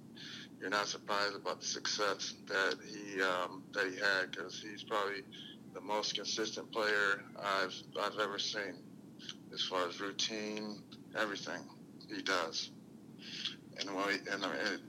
you're 0.61 0.71
not 0.71 0.87
surprised 0.87 1.37
about 1.37 1.61
the 1.61 1.67
success 1.67 2.35
that 2.47 2.77
he 2.83 3.21
um, 3.23 3.63
that 3.73 3.87
he 3.87 3.97
had 3.97 4.31
because 4.31 4.61
he's 4.61 4.83
probably 4.83 5.21
the 5.75 5.81
most 5.81 6.15
consistent 6.15 6.73
player 6.73 7.23
I've 7.39 7.75
I've 8.01 8.19
ever 8.19 8.39
seen 8.39 8.75
as 9.57 9.63
far 9.63 9.89
as 9.89 10.01
routine, 10.01 10.79
everything 11.17 11.61
he 12.15 12.23
does 12.23 12.71
and 13.79 13.95
well, 13.95 14.09
and 14.09 14.45
I 14.45 14.49
mean, 14.49 14.57
it, 14.57 14.81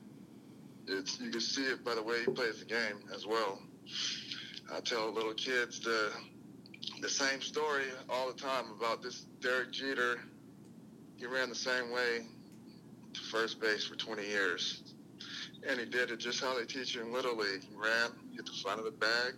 it's 0.88 1.19
you 1.19 1.31
can 1.31 1.41
see 1.41 1.63
it 1.63 1.83
by 1.83 1.95
the 1.95 2.03
way 2.03 2.19
he 2.25 2.31
plays 2.31 2.59
the 2.59 2.65
game 2.65 3.00
as 3.13 3.25
well. 3.25 3.59
I 4.74 4.79
tell 4.79 5.12
little 5.12 5.33
kids 5.33 5.79
the 5.79 6.12
the 7.01 7.09
same 7.09 7.41
story 7.41 7.86
all 8.09 8.31
the 8.31 8.39
time 8.39 8.65
about 8.77 9.01
this 9.01 9.25
Derek 9.41 9.71
Jeter. 9.71 10.19
He 11.17 11.25
ran 11.25 11.50
the 11.50 11.55
same 11.55 11.91
way 11.91 12.25
to 13.13 13.21
first 13.21 13.59
base 13.59 13.86
for 13.86 13.95
20 13.95 14.24
years, 14.24 14.83
and 15.67 15.79
he 15.79 15.86
did 15.86 16.12
it 16.12 16.19
just 16.19 16.41
how 16.41 16.57
they 16.57 16.65
teach 16.65 16.95
you 16.95 17.01
in 17.01 17.12
Little 17.12 17.36
League. 17.36 17.63
He 17.63 17.75
ran, 17.75 18.12
hit 18.36 18.45
the 18.45 18.51
front 18.62 18.79
of 18.79 18.86
the 18.86 18.91
bag, 18.91 19.33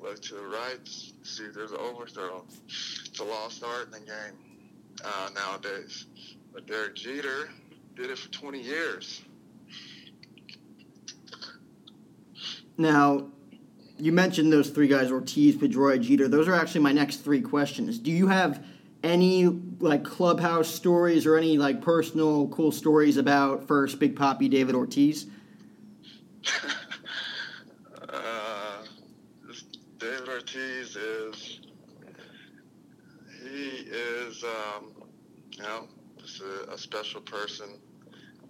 look 0.00 0.22
to 0.22 0.34
the 0.34 0.46
right, 0.46 0.78
see 0.86 1.44
if 1.44 1.54
there's 1.54 1.72
an 1.72 1.78
overthrow. 1.78 2.44
It's 2.66 3.18
a 3.18 3.24
lost 3.24 3.64
art 3.64 3.86
in 3.86 3.90
the 3.90 4.00
game 4.00 4.53
uh, 5.02 5.30
nowadays. 5.34 6.06
But 6.52 6.66
Derek 6.66 6.94
Jeter, 6.94 7.48
did 7.96 8.10
it 8.10 8.18
for 8.18 8.30
20 8.30 8.60
years. 8.60 9.22
Now, 12.76 13.28
you 13.98 14.12
mentioned 14.12 14.52
those 14.52 14.70
three 14.70 14.88
guys 14.88 15.10
Ortiz, 15.10 15.56
Pedroia, 15.56 16.00
Jeter. 16.00 16.28
Those 16.28 16.48
are 16.48 16.54
actually 16.54 16.80
my 16.82 16.92
next 16.92 17.18
three 17.18 17.40
questions. 17.40 17.98
Do 17.98 18.10
you 18.10 18.26
have 18.26 18.64
any 19.04 19.46
like 19.78 20.02
clubhouse 20.02 20.68
stories 20.68 21.26
or 21.26 21.36
any 21.36 21.58
like 21.58 21.80
personal 21.80 22.48
cool 22.48 22.72
stories 22.72 23.16
about 23.16 23.68
first 23.68 24.00
Big 24.00 24.16
Poppy 24.16 24.48
David 24.48 24.74
Ortiz? 24.74 25.26
uh, 28.08 28.82
David 29.98 30.28
Ortiz 30.28 30.96
is 30.96 31.60
he 33.42 33.68
is 33.68 34.42
um, 34.42 34.92
you 35.52 35.62
know 35.62 35.86
just 36.18 36.40
a, 36.40 36.72
a 36.72 36.73
special 36.84 37.22
person 37.22 37.78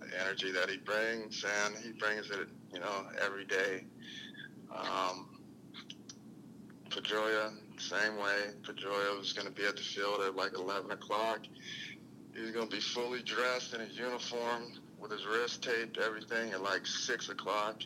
the 0.01 0.21
energy 0.21 0.53
that 0.53 0.69
he 0.69 0.77
brings, 0.77 1.45
and 1.65 1.77
he 1.77 1.93
brings 1.93 2.31
it, 2.31 2.49
you 2.73 2.81
know, 2.81 3.07
every 3.25 3.45
day. 3.45 3.85
Um, 4.75 5.29
Pedroia, 6.91 7.53
same 7.79 8.17
way. 8.17 8.51
Pedroia 8.63 9.19
was 9.19 9.33
going 9.33 9.47
to 9.47 9.53
be 9.53 9.65
at 9.65 9.77
the 9.77 9.83
field 9.83 10.21
at 10.21 10.37
like 10.37 10.53
11 10.57 10.91
o'clock. 10.91 11.41
He's 12.35 12.51
going 12.51 12.69
to 12.69 12.75
be 12.75 12.81
fully 12.81 13.23
dressed 13.23 13.75
in 13.75 13.81
his 13.81 13.97
uniform 13.97 14.65
with 14.99 15.13
his 15.13 15.25
wrist 15.27 15.63
taped, 15.63 15.99
everything 15.99 16.53
at 16.53 16.63
like 16.63 16.87
6 16.87 17.29
o'clock, 17.29 17.83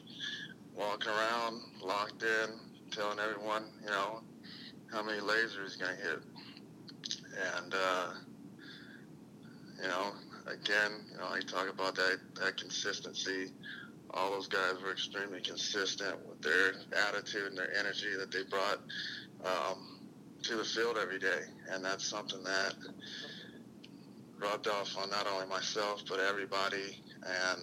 walking 0.75 1.11
around, 1.11 1.61
locked 1.83 2.23
in, 2.23 2.59
telling 2.91 3.19
everyone, 3.19 3.65
you 3.83 3.91
know, 3.91 4.23
how 4.91 5.03
many 5.03 5.21
lasers 5.21 5.65
he's 5.65 5.77
going 5.77 5.97
to 5.97 6.03
hit. 6.03 6.19
And, 7.57 7.75
uh, 7.75 8.07
you 9.83 9.89
know, 9.89 10.13
again, 10.51 11.05
you 11.11 11.19
know, 11.19 11.29
I 11.31 11.41
talk 11.41 11.69
about 11.69 11.95
that, 11.97 12.19
that 12.41 12.57
consistency. 12.57 13.53
All 14.11 14.31
those 14.31 14.49
guys 14.49 14.75
were 14.83 14.93
extremely 14.93 15.41
consistent 15.41 16.17
with 16.27 16.41
their 16.41 16.75
attitude 17.09 17.49
and 17.49 17.59
their 17.59 17.77
energy 17.79 18.17
that 18.19 18.31
they 18.31 18.43
brought 18.45 18.79
um, 19.45 20.01
to 20.43 20.57
the 20.57 20.65
field 20.65 20.97
every 21.01 21.19
day. 21.19 21.41
And 21.71 21.85
that's 21.85 22.05
something 22.05 22.43
that 22.45 22.75
rubbed 24.39 24.69
off 24.69 24.97
on 24.97 25.11
not 25.11 25.27
only 25.27 25.47
myself, 25.47 26.03
but 26.09 26.21
everybody. 26.21 27.03
And, 27.25 27.61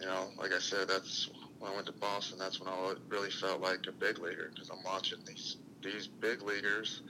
you 0.00 0.06
know, 0.06 0.28
like 0.38 0.52
I 0.52 0.58
said, 0.58 0.88
that's 0.88 1.30
when 1.58 1.70
I 1.70 1.74
went 1.74 1.86
to 1.86 1.92
Boston, 1.92 2.38
that's 2.38 2.60
when 2.60 2.68
I 2.68 2.94
really 3.08 3.30
felt 3.30 3.60
like 3.60 3.86
a 3.88 3.92
big 3.92 4.18
leaguer 4.18 4.50
because 4.52 4.70
I'm 4.70 4.82
watching 4.84 5.18
these, 5.26 5.56
these 5.82 6.08
big 6.08 6.42
leaguers 6.42 7.02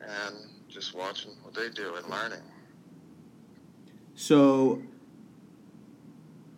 and 0.00 0.34
just 0.68 0.94
watching 0.94 1.32
what 1.42 1.54
they 1.54 1.68
do 1.70 1.94
and 1.94 2.08
learning. 2.08 2.42
So, 4.16 4.82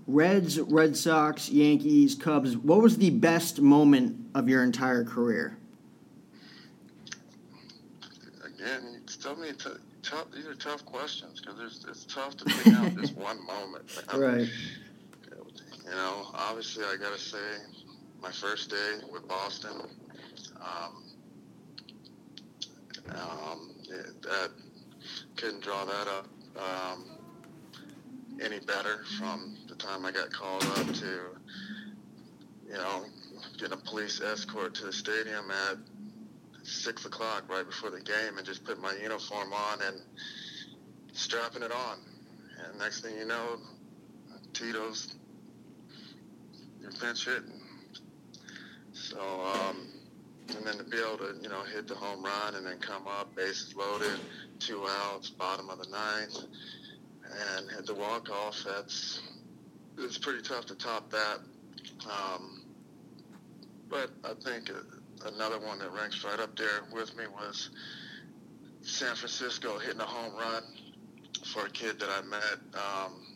Reds, 0.06 0.60
Red 0.60 0.96
Sox, 0.96 1.50
Yankees, 1.50 2.14
Cubs. 2.14 2.56
What 2.56 2.80
was 2.80 2.98
the 2.98 3.10
best 3.10 3.60
moment 3.60 4.16
of 4.34 4.48
your 4.48 4.62
entire 4.62 5.04
career? 5.04 5.58
Again, 8.44 8.94
you 8.94 9.00
tell 9.20 9.36
me 9.36 9.50
t- 9.52 9.70
tough. 10.02 10.30
These 10.32 10.46
are 10.46 10.54
tough 10.54 10.84
questions 10.86 11.40
because 11.40 11.84
it's 11.88 12.04
tough 12.04 12.36
to 12.38 12.44
pick 12.44 12.74
out 12.74 12.94
this 12.94 13.10
one 13.14 13.44
moment. 13.44 13.84
Right. 14.14 14.48
You 15.84 15.90
know, 15.90 16.26
obviously, 16.34 16.84
I 16.84 16.96
gotta 16.96 17.18
say, 17.18 17.38
my 18.22 18.30
first 18.30 18.70
day 18.70 18.98
with 19.12 19.26
Boston. 19.26 19.82
Um, 20.60 21.04
um, 23.10 23.70
that 24.22 24.50
couldn't 25.36 25.62
draw 25.62 25.84
that 25.84 26.08
up 26.08 26.28
um, 26.56 27.04
any 28.40 28.61
better 28.61 29.04
from 29.18 29.57
the 29.68 29.75
time 29.75 30.07
I 30.07 30.12
got 30.12 30.33
called 30.33 30.64
up 30.64 30.92
to, 30.95 31.21
you 32.66 32.75
know, 32.75 33.04
getting 33.59 33.73
a 33.73 33.76
police 33.76 34.21
escort 34.21 34.75
to 34.76 34.87
the 34.87 34.92
stadium 34.92 35.50
at 35.50 35.78
six 36.62 37.04
o'clock 37.04 37.45
right 37.49 37.66
before 37.66 37.90
the 37.90 38.00
game 38.00 38.37
and 38.37 38.47
just 38.47 38.64
putting 38.64 38.83
my 38.83 38.95
uniform 39.02 39.52
on 39.52 39.83
and 39.83 40.00
strapping 41.12 41.62
it 41.62 41.73
on. 41.73 41.99
And 42.64 42.78
next 42.78 43.00
thing 43.00 43.16
you 43.16 43.26
know, 43.26 43.59
Tito's 44.52 45.14
your 46.80 46.92
pinch 46.92 47.25
hitting. 47.25 47.61
So, 48.92 49.21
um, 49.21 49.87
and 50.57 50.66
then 50.66 50.78
to 50.78 50.85
be 50.85 50.99
able 50.99 51.18
to, 51.18 51.35
you 51.42 51.49
know, 51.49 51.62
hit 51.62 51.87
the 51.88 51.95
home 51.95 52.25
run 52.25 52.54
and 52.54 52.66
then 52.66 52.78
come 52.78 53.07
up, 53.07 53.35
bases 53.35 53.75
loaded, 53.75 54.18
two 54.59 54.85
outs, 54.88 55.30
bottom 55.30 55.71
of 55.71 55.78
the 55.78 55.90
ninth, 55.90 56.45
and 57.30 57.70
hit 57.70 57.87
the 57.87 57.94
walk 57.94 58.30
off. 58.30 58.64
That's 58.66 59.20
it's 59.99 60.18
pretty 60.18 60.42
tough 60.42 60.66
to 60.66 60.75
top 60.75 61.11
that. 61.11 61.38
Um, 62.06 62.62
but 63.88 64.11
I 64.25 64.35
think 64.35 64.70
uh, 64.70 65.28
another 65.35 65.58
one 65.58 65.78
that 65.80 65.92
ranks 65.92 66.25
right 66.25 66.38
up 66.38 66.56
there 66.56 66.82
with 66.92 67.16
me 67.16 67.25
was 67.26 67.70
San 68.82 69.16
Francisco 69.16 69.78
hitting 69.78 70.00
a 70.00 70.04
home 70.04 70.35
run 70.35 70.62
for 71.52 71.66
a 71.66 71.70
kid 71.70 71.99
that 72.00 72.08
I 72.08 72.23
met, 72.23 72.58
um, 72.75 73.26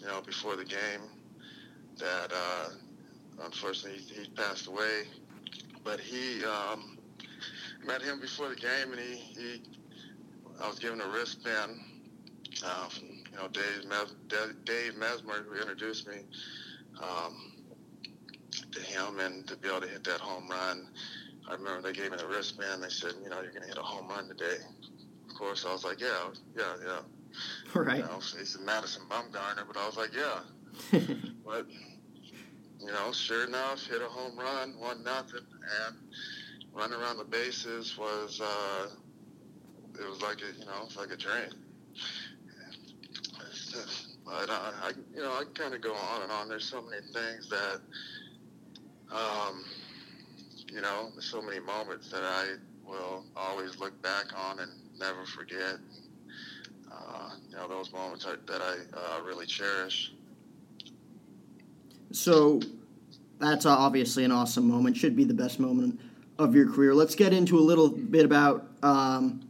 you 0.00 0.06
know, 0.06 0.20
before 0.20 0.56
the 0.56 0.64
game. 0.64 1.00
That 1.98 2.32
uh, 2.32 2.68
unfortunately 3.44 4.00
he, 4.00 4.22
he 4.22 4.28
passed 4.30 4.66
away, 4.66 5.04
but 5.84 6.00
he 6.00 6.44
um, 6.44 6.98
met 7.86 8.02
him 8.02 8.20
before 8.20 8.48
the 8.48 8.56
game, 8.56 8.92
and 8.92 9.00
he, 9.00 9.16
he 9.16 9.62
I 10.60 10.68
was 10.68 10.78
given 10.78 11.00
a 11.00 11.08
wristband 11.08 11.72
uh, 12.64 12.88
from 12.88 13.08
you 13.32 13.38
know 13.38 13.48
Dave 13.48 13.88
Mes- 13.88 14.54
Dave 14.64 14.96
Mesmer 14.96 15.42
who 15.42 15.60
introduced 15.60 16.06
me 16.06 16.18
um, 17.02 17.52
to 18.72 18.80
him, 18.80 19.20
and 19.20 19.46
to 19.48 19.56
be 19.56 19.68
able 19.68 19.80
to 19.80 19.88
hit 19.88 20.04
that 20.04 20.20
home 20.20 20.48
run. 20.48 20.88
I 21.48 21.54
remember 21.54 21.82
they 21.82 21.92
gave 21.92 22.10
me 22.10 22.16
the 22.18 22.26
wristband. 22.26 22.82
They 22.82 22.88
said, 22.88 23.14
you 23.22 23.30
know, 23.30 23.40
you're 23.40 23.50
going 23.50 23.62
to 23.62 23.68
hit 23.68 23.78
a 23.78 23.82
home 23.82 24.08
run 24.08 24.28
today. 24.28 24.58
Of 25.28 25.34
course, 25.36 25.64
I 25.66 25.72
was 25.72 25.84
like, 25.84 26.00
yeah, 26.00 26.28
yeah, 26.56 26.74
yeah. 26.84 27.00
Right. 27.74 27.96
You 27.98 28.02
know, 28.02 28.16
he 28.16 28.44
said 28.44 28.60
Madison 28.60 29.02
Bumgarner, 29.08 29.66
but 29.66 29.78
I 29.78 29.86
was 29.86 29.96
like, 29.96 30.10
yeah. 30.14 30.40
but 31.46 31.66
you 32.78 32.86
know, 32.92 33.12
sure 33.12 33.46
enough, 33.46 33.86
hit 33.86 34.02
a 34.02 34.06
home 34.06 34.38
run, 34.38 34.74
one 34.78 35.02
nothing, 35.02 35.40
and 35.86 35.96
running 36.74 36.98
around 37.00 37.16
the 37.16 37.24
bases 37.24 37.96
was 37.96 38.40
uh, 38.42 38.88
it 39.98 40.08
was 40.08 40.20
like 40.20 40.38
a 40.42 40.58
you 40.58 40.66
know, 40.66 40.82
it's 40.84 40.96
like 40.96 41.10
a 41.10 41.16
dream. 41.16 41.61
But 44.24 44.50
I, 44.50 44.92
you 45.14 45.22
know, 45.22 45.32
I 45.32 45.44
kind 45.54 45.74
of 45.74 45.80
go 45.80 45.94
on 45.94 46.22
and 46.22 46.32
on. 46.32 46.48
There's 46.48 46.64
so 46.64 46.82
many 46.82 47.02
things 47.12 47.48
that, 47.50 47.80
um, 49.10 49.64
you 50.72 50.80
know, 50.80 51.10
there's 51.12 51.26
so 51.26 51.42
many 51.42 51.60
moments 51.60 52.10
that 52.10 52.22
I 52.22 52.54
will 52.86 53.24
always 53.36 53.78
look 53.78 54.00
back 54.02 54.26
on 54.36 54.60
and 54.60 54.70
never 54.98 55.24
forget. 55.26 55.78
Uh, 56.90 57.30
you 57.48 57.56
know, 57.56 57.68
those 57.68 57.92
moments 57.92 58.26
I, 58.26 58.34
that 58.46 58.60
I 58.60 58.76
uh, 58.96 59.22
really 59.22 59.46
cherish. 59.46 60.12
So 62.12 62.60
that's 63.38 63.66
obviously 63.66 64.24
an 64.24 64.32
awesome 64.32 64.68
moment. 64.68 64.96
Should 64.96 65.16
be 65.16 65.24
the 65.24 65.34
best 65.34 65.58
moment 65.58 66.00
of 66.38 66.54
your 66.54 66.70
career. 66.70 66.94
Let's 66.94 67.14
get 67.14 67.32
into 67.32 67.58
a 67.58 67.60
little 67.60 67.88
bit 67.88 68.24
about 68.24 68.68
um, 68.82 69.40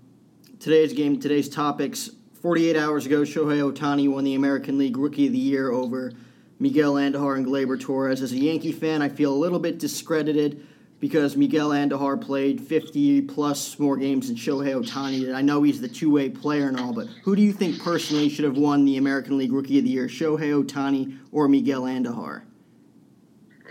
today's 0.60 0.92
game, 0.92 1.20
today's 1.20 1.48
topics. 1.48 2.10
48 2.42 2.76
hours 2.76 3.06
ago, 3.06 3.20
Shohei 3.20 3.72
Ohtani 3.72 4.10
won 4.10 4.24
the 4.24 4.34
American 4.34 4.76
League 4.76 4.96
Rookie 4.96 5.28
of 5.28 5.32
the 5.32 5.38
Year 5.38 5.70
over 5.70 6.12
Miguel 6.58 6.94
Andujar 6.94 7.36
and 7.36 7.46
Gleyber 7.46 7.80
Torres. 7.80 8.20
As 8.20 8.32
a 8.32 8.36
Yankee 8.36 8.72
fan, 8.72 9.00
I 9.00 9.08
feel 9.08 9.32
a 9.32 9.36
little 9.36 9.60
bit 9.60 9.78
discredited 9.78 10.66
because 10.98 11.36
Miguel 11.36 11.70
Andujar 11.70 12.20
played 12.20 12.60
50 12.60 13.22
plus 13.22 13.78
more 13.78 13.96
games 13.96 14.26
than 14.26 14.34
Shohei 14.34 14.74
Ohtani. 14.74 15.32
I 15.32 15.40
know 15.40 15.62
he's 15.62 15.80
the 15.80 15.86
two 15.86 16.10
way 16.10 16.30
player 16.30 16.66
and 16.66 16.80
all, 16.80 16.92
but 16.92 17.06
who 17.22 17.36
do 17.36 17.42
you 17.42 17.52
think 17.52 17.80
personally 17.80 18.28
should 18.28 18.44
have 18.44 18.56
won 18.56 18.84
the 18.84 18.96
American 18.96 19.38
League 19.38 19.52
Rookie 19.52 19.78
of 19.78 19.84
the 19.84 19.90
Year, 19.90 20.08
Shohei 20.08 20.64
Ohtani 20.64 21.16
or 21.30 21.46
Miguel 21.46 21.82
Andujar? 21.82 22.42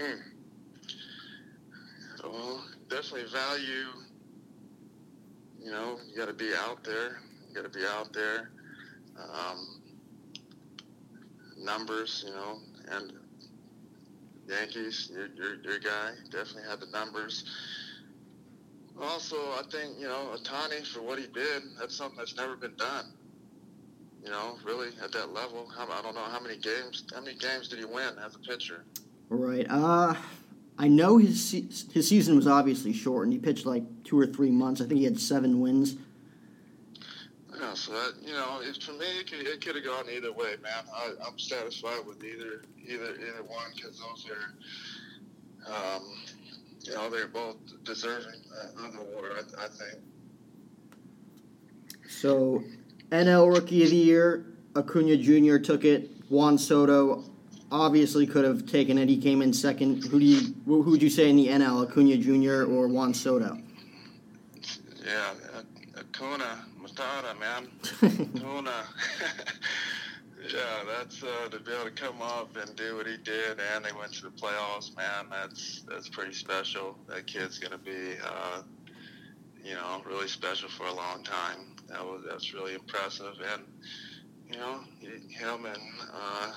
Mm. 0.01 0.21
Well, 2.23 2.63
definitely 2.87 3.29
value. 3.33 3.87
You 5.61 5.71
know, 5.71 5.97
you 6.09 6.15
got 6.15 6.27
to 6.27 6.33
be 6.33 6.53
out 6.53 6.85
there. 6.85 7.19
You 7.49 7.55
got 7.55 7.69
to 7.69 7.77
be 7.77 7.85
out 7.85 8.13
there. 8.13 8.49
Um, 9.29 9.81
numbers, 11.57 12.23
you 12.27 12.33
know, 12.33 12.59
and 12.89 13.13
Yankees, 14.47 15.11
your, 15.13 15.27
your, 15.35 15.61
your 15.61 15.79
guy 15.79 16.11
definitely 16.31 16.63
had 16.69 16.79
the 16.79 16.87
numbers. 16.87 17.45
Also, 18.99 19.35
I 19.35 19.61
think, 19.71 19.99
you 19.99 20.07
know, 20.07 20.35
Ohtani, 20.35 20.85
for 20.85 21.01
what 21.01 21.17
he 21.17 21.27
did, 21.27 21.63
that's 21.79 21.95
something 21.95 22.17
that's 22.17 22.35
never 22.35 22.55
been 22.55 22.75
done. 22.75 23.13
You 24.23 24.29
know, 24.29 24.57
really 24.63 24.89
at 25.03 25.11
that 25.13 25.33
level. 25.33 25.67
I 25.77 26.01
don't 26.03 26.13
know 26.13 26.21
how 26.21 26.39
many 26.39 26.57
games. 26.57 27.05
How 27.13 27.21
many 27.21 27.35
games 27.37 27.69
did 27.69 27.79
he 27.79 27.85
win 27.85 28.13
as 28.23 28.35
a 28.35 28.39
pitcher? 28.39 28.83
Right. 29.29 29.65
Uh, 29.67 30.13
I 30.77 30.87
know 30.87 31.17
his 31.17 31.55
his 31.91 32.07
season 32.07 32.35
was 32.35 32.45
obviously 32.45 32.93
short, 32.93 33.23
and 33.23 33.33
He 33.33 33.39
pitched 33.39 33.65
like 33.65 33.83
two 34.03 34.19
or 34.19 34.27
three 34.27 34.51
months. 34.51 34.79
I 34.79 34.85
think 34.85 34.99
he 34.99 35.05
had 35.05 35.19
seven 35.19 35.59
wins. 35.59 35.95
Yeah, 37.59 37.73
so 37.73 37.91
that 37.91 38.13
you 38.25 38.33
know, 38.33 38.59
it, 38.61 38.81
for 38.81 38.93
me, 38.93 39.05
it 39.19 39.29
could, 39.29 39.45
it 39.45 39.63
could 39.63 39.75
have 39.75 39.83
gone 39.83 40.05
either 40.09 40.31
way, 40.31 40.55
man. 40.63 40.83
I, 40.93 41.11
I'm 41.25 41.37
satisfied 41.37 42.05
with 42.07 42.23
either 42.23 42.63
either 42.87 43.13
either 43.15 43.43
one 43.45 43.65
because 43.75 43.99
those 43.99 44.25
are, 44.29 45.95
um, 45.95 46.03
you 46.81 46.93
know, 46.93 47.09
they're 47.09 47.27
both 47.27 47.57
deserving 47.83 48.41
uh, 48.57 48.85
of 48.85 48.93
the 48.93 48.99
award. 48.99 49.31
I, 49.35 49.65
I 49.65 49.67
think. 49.67 50.01
So, 52.07 52.63
NL 53.09 53.53
Rookie 53.53 53.83
of 53.83 53.89
the 53.89 53.95
Year, 53.95 54.45
Acuna 54.75 55.17
Jr. 55.17 55.57
took 55.57 55.83
it. 55.83 56.09
Juan 56.29 56.57
Soto 56.57 57.25
obviously 57.69 58.25
could 58.25 58.45
have 58.45 58.65
taken 58.65 58.97
it. 58.97 59.09
He 59.09 59.17
came 59.17 59.41
in 59.41 59.51
second. 59.51 60.05
Who 60.05 60.19
do 60.19 60.25
you 60.25 60.55
who 60.65 60.83
would 60.83 61.01
you 61.01 61.09
say 61.09 61.29
in 61.29 61.35
the 61.35 61.47
NL, 61.47 61.89
Acuna 61.89 62.17
Jr. 62.17 62.71
or 62.71 62.87
Juan 62.87 63.13
Soto? 63.13 63.57
Yeah, 65.03 65.33
uh, 65.53 65.63
Matata, 66.91 67.39
man. 67.39 67.67
Acuna. 68.35 68.83
yeah, 70.53 70.83
that's 70.87 71.23
uh, 71.23 71.49
to 71.49 71.59
be 71.59 71.71
able 71.71 71.85
to 71.85 71.91
come 71.91 72.21
up 72.21 72.55
and 72.57 72.75
do 72.75 72.97
what 72.97 73.07
he 73.07 73.17
did, 73.17 73.59
and 73.75 73.85
they 73.85 73.91
went 73.93 74.13
to 74.13 74.23
the 74.23 74.29
playoffs, 74.29 74.95
man. 74.95 75.27
That's 75.29 75.83
that's 75.87 76.09
pretty 76.09 76.33
special. 76.33 76.97
That 77.07 77.27
kid's 77.27 77.59
gonna 77.59 77.77
be, 77.77 78.15
uh, 78.23 78.61
you 79.63 79.73
know, 79.73 80.01
really 80.05 80.27
special 80.27 80.69
for 80.69 80.85
a 80.87 80.93
long 80.93 81.23
time. 81.23 81.75
That 81.87 82.03
was 82.03 82.23
that's 82.29 82.53
really 82.53 82.73
impressive, 82.73 83.35
and 83.53 83.63
you 84.51 84.59
know, 84.59 84.79
him 85.01 85.65
and 85.65 85.81
uh, 86.13 86.51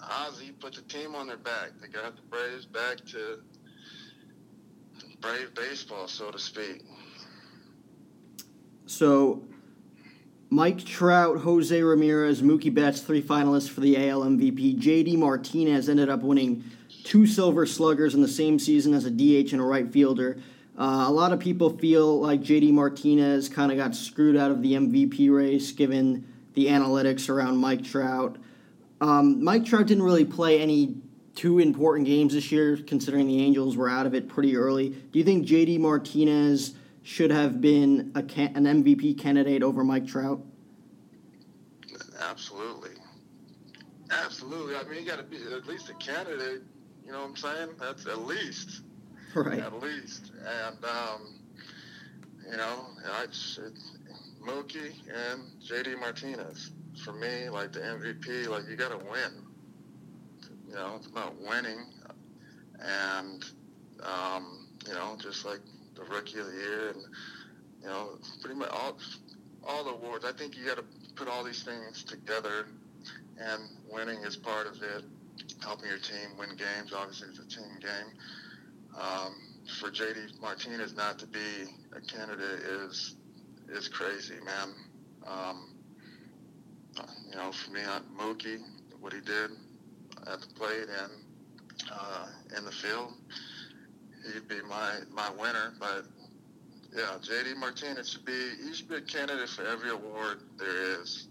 Ozzy 0.00 0.58
put 0.60 0.74
the 0.74 0.82
team 0.82 1.14
on 1.14 1.26
their 1.26 1.36
back. 1.36 1.70
They 1.80 1.88
got 1.88 2.16
the 2.16 2.22
Braves 2.22 2.66
back 2.66 3.04
to 3.06 3.38
brave 5.20 5.54
baseball, 5.54 6.06
so 6.06 6.30
to 6.30 6.38
speak. 6.38 6.82
So, 8.86 9.42
Mike 10.48 10.84
Trout, 10.84 11.40
Jose 11.40 11.82
Ramirez, 11.82 12.40
Mookie 12.40 12.72
Betts, 12.72 13.00
three 13.00 13.20
finalists 13.20 13.68
for 13.68 13.80
the 13.80 13.96
AL 14.08 14.22
MVP. 14.22 14.78
JD 14.78 15.18
Martinez 15.18 15.88
ended 15.88 16.08
up 16.08 16.22
winning 16.22 16.62
two 17.02 17.26
Silver 17.26 17.66
Sluggers 17.66 18.14
in 18.14 18.22
the 18.22 18.28
same 18.28 18.58
season 18.58 18.94
as 18.94 19.04
a 19.04 19.10
DH 19.10 19.52
and 19.52 19.60
a 19.60 19.64
right 19.64 19.90
fielder. 19.92 20.38
Uh, 20.78 21.06
a 21.08 21.10
lot 21.10 21.32
of 21.32 21.40
people 21.40 21.70
feel 21.78 22.20
like 22.20 22.42
JD 22.42 22.72
Martinez 22.72 23.48
kind 23.48 23.72
of 23.72 23.78
got 23.78 23.96
screwed 23.96 24.36
out 24.36 24.52
of 24.52 24.62
the 24.62 24.74
MVP 24.74 25.34
race 25.34 25.72
given 25.72 26.24
the 26.54 26.66
analytics 26.66 27.28
around 27.28 27.56
Mike 27.56 27.82
Trout. 27.82 28.36
Um, 29.00 29.42
Mike 29.42 29.64
Trout 29.64 29.86
didn't 29.86 30.04
really 30.04 30.24
play 30.24 30.60
any 30.60 30.94
two 31.34 31.58
important 31.58 32.06
games 32.06 32.34
this 32.34 32.52
year, 32.52 32.76
considering 32.76 33.26
the 33.26 33.42
Angels 33.42 33.76
were 33.76 33.90
out 33.90 34.06
of 34.06 34.14
it 34.14 34.28
pretty 34.28 34.56
early. 34.56 34.90
Do 34.90 35.18
you 35.18 35.24
think 35.24 35.44
JD 35.44 35.80
Martinez 35.80 36.75
should 37.06 37.30
have 37.30 37.60
been 37.60 38.10
a 38.16 38.22
can- 38.22 38.56
an 38.56 38.66
MVP 38.66 39.16
candidate 39.16 39.62
over 39.62 39.84
Mike 39.84 40.08
Trout? 40.08 40.44
Absolutely. 42.20 42.90
Absolutely. 44.10 44.74
I 44.74 44.82
mean, 44.82 45.04
you 45.04 45.08
got 45.08 45.18
to 45.18 45.22
be 45.22 45.36
at 45.36 45.68
least 45.68 45.88
a 45.88 45.94
candidate. 45.94 46.62
You 47.04 47.12
know 47.12 47.20
what 47.20 47.28
I'm 47.28 47.36
saying? 47.36 47.68
That's 47.78 48.06
at 48.06 48.22
least. 48.22 48.82
Right. 49.36 49.60
At 49.60 49.80
least. 49.80 50.32
And, 50.40 50.84
um, 50.84 51.38
you 52.50 52.56
know, 52.56 52.86
I, 53.08 53.22
it's 53.22 53.60
Mookie 54.44 54.92
and 55.08 55.42
JD 55.62 56.00
Martinez. 56.00 56.72
For 57.04 57.12
me, 57.12 57.48
like 57.48 57.72
the 57.72 57.80
MVP, 57.80 58.48
like 58.48 58.64
you 58.68 58.74
got 58.74 58.90
to 58.90 59.06
win. 59.06 59.44
You 60.68 60.74
know, 60.74 60.94
it's 60.96 61.06
about 61.06 61.40
winning. 61.40 61.86
And, 62.80 63.44
um, 64.02 64.66
you 64.88 64.94
know, 64.94 65.16
just 65.20 65.44
like 65.44 65.60
the 65.96 66.04
rookie 66.04 66.38
of 66.38 66.46
the 66.46 66.52
year 66.52 66.88
and, 66.90 67.02
you 67.82 67.88
know, 67.88 68.18
pretty 68.40 68.56
much 68.56 68.70
all, 68.70 68.98
all 69.66 69.84
the 69.84 69.90
awards. 69.90 70.24
I 70.24 70.32
think 70.32 70.56
you 70.56 70.64
got 70.66 70.76
to 70.76 70.84
put 71.14 71.28
all 71.28 71.42
these 71.42 71.62
things 71.62 72.04
together 72.04 72.66
and 73.38 73.62
winning 73.90 74.22
is 74.22 74.36
part 74.36 74.66
of 74.66 74.82
it. 74.82 75.04
Helping 75.62 75.88
your 75.88 75.98
team 75.98 76.36
win 76.38 76.50
games, 76.56 76.92
obviously, 76.94 77.28
it's 77.28 77.38
a 77.38 77.48
team 77.48 77.78
game. 77.80 78.98
Um, 78.98 79.34
for 79.80 79.90
JD 79.90 80.40
Martinez 80.40 80.94
not 80.94 81.18
to 81.18 81.26
be 81.26 81.38
a 81.94 82.00
candidate 82.00 82.60
is 82.60 83.16
is 83.68 83.88
crazy, 83.88 84.36
man. 84.44 84.74
Um, 85.26 85.74
you 87.30 87.36
know, 87.36 87.50
for 87.52 87.72
me, 87.72 87.80
Mookie, 88.18 88.60
what 89.00 89.12
he 89.12 89.20
did 89.20 89.50
at 90.26 90.40
the 90.40 90.46
plate 90.54 90.86
and 90.88 91.12
uh, 91.92 92.26
in 92.56 92.64
the 92.64 92.70
field, 92.70 93.12
he'd 94.32 94.48
be 94.48 94.60
my 94.68 94.94
my 95.12 95.30
winner. 95.30 95.74
But 95.78 96.04
yeah, 96.94 97.16
JD 97.20 97.56
Martinez 97.56 98.10
should 98.10 98.24
be 98.24 98.50
he 98.64 98.74
should 98.74 98.88
be 98.88 98.96
a 98.96 99.00
candidate 99.00 99.48
for 99.48 99.66
every 99.66 99.90
award 99.90 100.40
there 100.58 101.00
is. 101.00 101.28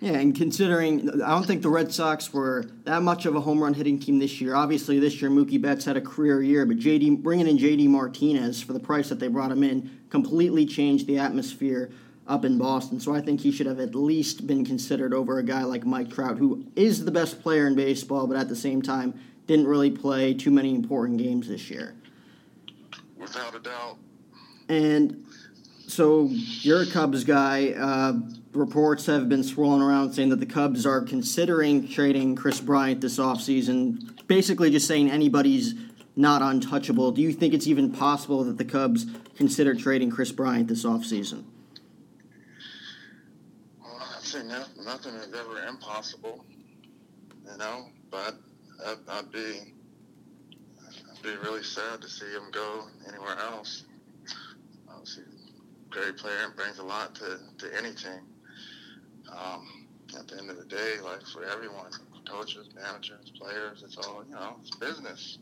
Yeah, 0.00 0.12
and 0.12 0.34
considering 0.34 1.22
I 1.22 1.30
don't 1.30 1.44
think 1.44 1.62
the 1.62 1.68
Red 1.68 1.92
Sox 1.92 2.32
were 2.32 2.64
that 2.84 3.02
much 3.02 3.26
of 3.26 3.34
a 3.34 3.40
home 3.40 3.60
run 3.60 3.74
hitting 3.74 3.98
team 3.98 4.20
this 4.20 4.40
year. 4.40 4.54
Obviously, 4.54 5.00
this 5.00 5.20
year 5.20 5.30
Mookie 5.30 5.60
Betts 5.60 5.84
had 5.84 5.96
a 5.96 6.00
career 6.00 6.40
year, 6.40 6.64
but 6.64 6.78
JD 6.78 7.22
bringing 7.22 7.48
in 7.48 7.58
JD 7.58 7.88
Martinez 7.88 8.62
for 8.62 8.72
the 8.72 8.80
price 8.80 9.08
that 9.08 9.18
they 9.18 9.26
brought 9.26 9.50
him 9.50 9.64
in 9.64 9.98
completely 10.10 10.64
changed 10.66 11.06
the 11.06 11.18
atmosphere 11.18 11.90
up 12.28 12.44
in 12.44 12.58
Boston. 12.58 13.00
So 13.00 13.14
I 13.14 13.20
think 13.20 13.40
he 13.40 13.50
should 13.50 13.66
have 13.66 13.80
at 13.80 13.94
least 13.94 14.46
been 14.46 14.64
considered 14.64 15.12
over 15.12 15.38
a 15.38 15.42
guy 15.42 15.64
like 15.64 15.84
Mike 15.84 16.10
Trout, 16.10 16.38
who 16.38 16.66
is 16.76 17.04
the 17.04 17.10
best 17.10 17.42
player 17.42 17.66
in 17.66 17.74
baseball, 17.74 18.26
but 18.26 18.36
at 18.36 18.48
the 18.48 18.56
same 18.56 18.82
time 18.82 19.18
didn't 19.48 19.66
really 19.66 19.90
play 19.90 20.34
too 20.34 20.52
many 20.52 20.74
important 20.74 21.18
games 21.18 21.48
this 21.48 21.68
year. 21.70 21.94
Without 23.16 23.54
a 23.54 23.58
doubt. 23.58 23.96
And 24.68 25.26
so 25.88 26.28
you're 26.30 26.82
a 26.82 26.86
Cubs 26.86 27.24
guy. 27.24 27.70
Uh, 27.70 28.12
reports 28.52 29.06
have 29.06 29.28
been 29.28 29.42
swirling 29.42 29.82
around 29.82 30.12
saying 30.12 30.28
that 30.28 30.38
the 30.38 30.46
Cubs 30.46 30.84
are 30.86 31.00
considering 31.00 31.88
trading 31.88 32.36
Kris 32.36 32.60
Bryant 32.60 33.00
this 33.00 33.18
offseason, 33.18 34.26
basically 34.28 34.70
just 34.70 34.86
saying 34.86 35.10
anybody's 35.10 35.74
not 36.14 36.42
untouchable. 36.42 37.10
Do 37.10 37.22
you 37.22 37.32
think 37.32 37.54
it's 37.54 37.66
even 37.66 37.90
possible 37.90 38.44
that 38.44 38.58
the 38.58 38.64
Cubs 38.64 39.06
consider 39.36 39.74
trading 39.74 40.10
Kris 40.10 40.30
Bryant 40.30 40.68
this 40.68 40.84
offseason? 40.84 41.44
Well, 43.80 43.98
I'd 44.16 44.22
say 44.22 44.42
no, 44.42 44.62
nothing 44.84 45.14
is 45.14 45.32
ever 45.32 45.66
impossible, 45.66 46.44
you 47.50 47.56
know, 47.56 47.86
but 48.10 48.34
I'd, 48.86 48.96
I'd 49.08 49.32
be 49.32 49.74
I'd 51.10 51.22
be 51.22 51.36
really 51.42 51.62
sad 51.62 52.00
to 52.00 52.08
see 52.08 52.26
him 52.26 52.50
go 52.52 52.84
anywhere 53.08 53.38
else. 53.38 53.84
Obviously, 54.88 55.24
great 55.90 56.16
player 56.16 56.44
and 56.44 56.56
brings 56.56 56.78
a 56.78 56.84
lot 56.84 57.14
to, 57.16 57.38
to 57.58 57.76
any 57.76 57.92
team 57.94 58.20
um, 59.32 59.66
at 60.18 60.28
the 60.28 60.38
end 60.38 60.50
of 60.50 60.56
the 60.56 60.64
day, 60.64 60.94
like 61.02 61.22
for 61.32 61.44
everyone, 61.44 61.90
coaches, 62.28 62.68
managers, 62.74 63.32
players, 63.40 63.82
it's 63.84 63.96
all 63.98 64.22
you 64.26 64.34
know, 64.34 64.56
it's 64.60 64.76
business, 64.76 65.38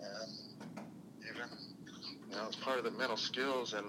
and 0.00 0.28
even 1.30 1.48
you 2.30 2.36
know, 2.36 2.46
it's 2.46 2.56
part 2.56 2.78
of 2.78 2.84
the 2.84 2.90
mental 2.92 3.16
skills 3.16 3.74
and 3.74 3.86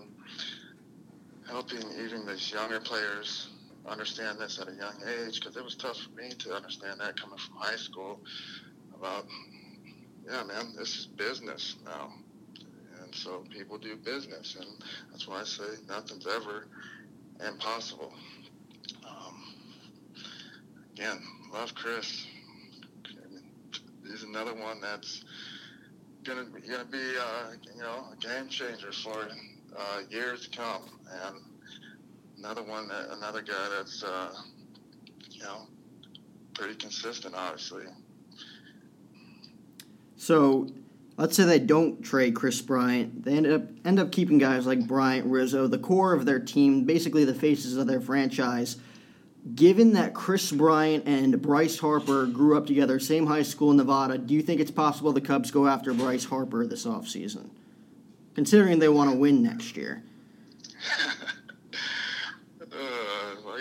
helping 1.48 1.84
even 2.04 2.26
these 2.26 2.52
younger 2.52 2.80
players 2.80 3.50
understand 3.88 4.40
this 4.40 4.60
at 4.60 4.68
a 4.68 4.76
young 4.76 4.96
age 5.08 5.40
because 5.40 5.56
it 5.58 5.64
was 5.64 5.76
tough 5.76 5.98
for 5.98 6.12
me 6.22 6.30
to 6.30 6.54
understand 6.54 7.00
that 7.00 7.20
coming 7.20 7.38
from 7.38 7.56
high 7.58 7.76
school 7.78 8.20
about 8.96 9.26
yeah 10.26 10.44
man 10.44 10.74
this 10.78 10.98
is 10.98 11.06
business 11.08 11.78
now. 11.86 12.12
And 13.02 13.16
so 13.16 13.44
people 13.50 13.78
do 13.78 13.96
business 13.96 14.58
and 14.60 14.68
that's 15.12 15.28
why 15.28 15.42
i 15.42 15.44
say 15.44 15.64
nothing's 15.88 16.28
ever 16.28 16.68
impossible. 17.48 18.14
Again, 21.00 21.22
love 21.54 21.74
Kris. 21.76 22.26
He's 24.06 24.24
another 24.24 24.54
one 24.54 24.82
that's 24.82 25.24
gonna 26.24 26.44
gonna 26.70 26.84
be 26.84 26.98
uh, 26.98 27.52
you 27.74 27.82
know 27.82 28.06
a 28.12 28.18
game 28.18 28.50
changer 28.50 28.92
for 28.92 29.30
uh, 29.78 30.02
years 30.10 30.50
to 30.50 30.58
come, 30.58 30.82
and 31.24 31.38
another 32.40 32.64
one 32.64 32.88
that 32.88 33.10
another 33.12 33.42
guy 33.42 33.70
that's 33.78 34.04
uh, 34.04 34.34
you 35.30 35.44
know 35.44 35.68
pretty 36.54 36.76
consistent, 36.76 37.36
obviously. 37.36 37.84
So, 40.18 40.68
let's 41.18 41.36
say 41.38 41.44
they 41.44 41.60
don't 41.60 42.02
trade 42.04 42.36
Kris 42.36 42.62
Bryant. 42.62 43.24
They 43.24 43.38
end 43.38 43.48
up 43.48 43.64
end 43.86 44.00
up 44.00 44.12
keeping 44.12 44.38
guys 44.38 44.66
like 44.66 44.88
Bryant, 44.88 45.28
Rizzo, 45.28 45.68
the 45.68 45.78
core 45.78 46.14
of 46.14 46.26
their 46.26 46.40
team, 46.40 46.86
basically 46.86 47.26
the 47.26 47.36
faces 47.36 47.78
of 47.78 47.88
their 47.88 48.02
franchise 48.02 48.78
given 49.56 49.94
that 49.94 50.14
Kris 50.14 50.52
Bryant 50.52 51.08
and 51.08 51.42
Bryce 51.42 51.80
Harper 51.80 52.26
grew 52.26 52.58
up 52.58 52.66
together, 52.66 53.00
same 53.00 53.28
high 53.28 53.44
school 53.44 53.72
in 53.72 53.78
Nevada, 53.78 54.18
do 54.18 54.34
you 54.34 54.42
think 54.42 54.60
it's 54.60 54.72
possible 54.72 55.12
the 55.12 55.22
Cubs 55.22 55.52
go 55.52 55.68
after 55.68 55.94
Bryce 55.94 56.26
Harper 56.26 56.66
this 56.66 56.86
offseason? 56.86 57.50
Considering 58.36 58.80
they 58.80 58.90
want 58.90 59.12
to 59.12 59.18
win 59.18 59.42
next 59.42 59.76
year. 59.76 60.04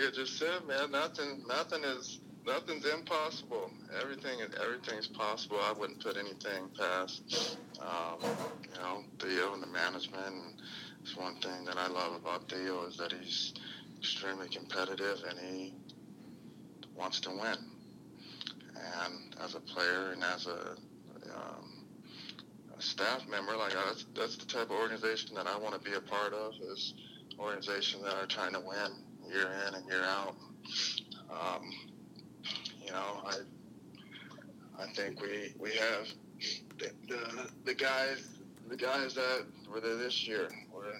uh, 0.09 0.15
just 0.15 0.37
said, 0.37 0.65
man, 0.67 0.91
nothing, 0.91 1.43
nothing 1.47 1.83
is, 1.83 2.19
nothing's 2.45 2.85
impossible. 2.85 3.71
Everything, 4.01 4.39
everything's 4.61 5.07
possible. 5.07 5.57
I 5.61 5.73
wouldn't 5.73 6.01
put 6.01 6.17
anything 6.17 6.69
past, 6.77 7.57
um, 7.81 8.17
you 8.63 8.81
know, 8.81 9.03
Theo 9.19 9.53
and 9.53 9.63
the 9.63 9.67
management. 9.67 10.25
And 10.25 10.61
it's 11.01 11.15
one 11.15 11.35
thing 11.35 11.65
that 11.65 11.77
I 11.77 11.87
love 11.87 12.15
about 12.15 12.49
Theo 12.49 12.85
is 12.85 12.97
that 12.97 13.11
he's 13.13 13.53
extremely 13.97 14.47
competitive 14.49 15.21
and 15.27 15.39
he 15.39 15.73
wants 16.95 17.19
to 17.21 17.29
win. 17.29 17.57
And 18.75 19.35
as 19.43 19.55
a 19.55 19.59
player 19.59 20.11
and 20.13 20.23
as 20.23 20.47
a, 20.47 20.75
um, 21.35 21.85
a 22.77 22.81
staff 22.81 23.27
member, 23.29 23.55
like 23.57 23.73
that's, 23.73 24.05
that's 24.15 24.37
the 24.37 24.45
type 24.45 24.69
of 24.69 24.71
organization 24.71 25.35
that 25.35 25.47
I 25.47 25.57
want 25.57 25.75
to 25.75 25.81
be 25.81 25.95
a 25.95 26.01
part 26.01 26.33
of. 26.33 26.53
Is 26.71 26.93
organizations 27.37 28.03
that 28.03 28.15
are 28.15 28.25
trying 28.25 28.53
to 28.53 28.59
win 28.59 28.91
year 29.29 29.49
in 29.67 29.75
and 29.75 29.85
year 29.87 30.03
out. 30.03 30.35
Um, 31.31 31.71
you 32.83 32.91
know, 32.91 33.23
I 33.25 33.35
I 34.79 34.87
think 34.93 35.21
we 35.21 35.53
we 35.59 35.71
have 35.75 36.07
the, 36.77 36.91
the, 37.07 37.49
the 37.65 37.73
guys 37.73 38.39
the 38.67 38.77
guys 38.77 39.15
that 39.15 39.45
were 39.71 39.79
there 39.79 39.97
this 39.97 40.27
year 40.27 40.49
were 40.71 40.93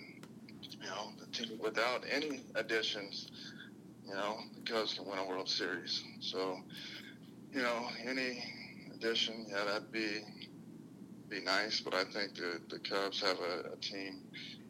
you 0.81 0.87
know, 0.87 1.11
the 1.19 1.25
team 1.27 1.59
without 1.61 2.03
any 2.09 2.41
additions, 2.55 3.31
you 4.05 4.13
know, 4.13 4.37
the 4.55 4.71
Cubs 4.71 4.93
can 4.93 5.05
win 5.05 5.19
a 5.19 5.27
World 5.27 5.49
Series. 5.49 6.03
So, 6.19 6.57
you 7.53 7.61
know, 7.61 7.87
any 8.05 8.43
addition, 8.93 9.45
yeah, 9.49 9.65
that'd 9.65 9.91
be 9.91 10.21
be 11.29 11.41
nice. 11.41 11.81
But 11.81 11.93
I 11.93 12.05
think 12.05 12.35
the 12.35 12.59
the 12.69 12.79
Cubs 12.79 13.21
have 13.21 13.37
a, 13.39 13.73
a 13.73 13.75
team 13.77 14.21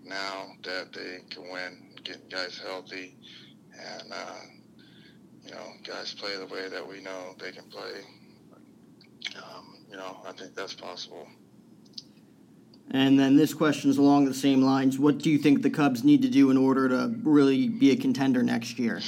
now 0.04 0.52
that 0.64 0.94
they 0.94 1.20
can 1.30 1.44
win, 1.52 1.94
getting 2.04 2.28
guys 2.30 2.60
healthy, 2.64 3.16
and 3.80 4.12
uh, 4.12 4.36
you 5.46 5.52
know, 5.52 5.74
guys 5.84 6.14
play 6.14 6.38
the 6.38 6.46
way 6.46 6.70
that 6.70 6.88
we 6.88 7.02
know 7.02 7.36
they 7.40 7.52
can 7.52 7.66
play. 7.66 8.02
Um, 9.38 9.78
you 9.90 9.98
know, 9.98 10.18
I 10.28 10.32
think 10.32 10.56
that's 10.56 10.74
possible. 10.74 11.28
And 12.92 13.20
then 13.20 13.36
this 13.36 13.54
question 13.54 13.90
is 13.90 13.98
along 13.98 14.26
the 14.26 14.34
same 14.34 14.62
lines. 14.62 14.98
What 14.98 15.20
do 15.20 15.30
you 15.30 15.38
think 15.38 15.62
the 15.62 15.70
Cubs 15.70 16.04
need 16.04 16.22
to 16.24 16.30
do 16.30 16.50
in 16.50 16.58
order 16.58 16.90
to 16.90 17.16
really 17.24 17.68
be 17.68 17.92
a 17.92 17.96
contender 17.96 18.42
next 18.42 18.80
year? 18.80 19.00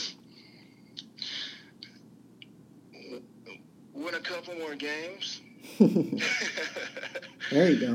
Win 3.94 4.14
a 4.14 4.20
couple 4.20 4.56
more 4.56 4.76
games. 4.76 5.42
there 5.80 7.70
you 7.70 7.80
go. 7.80 7.92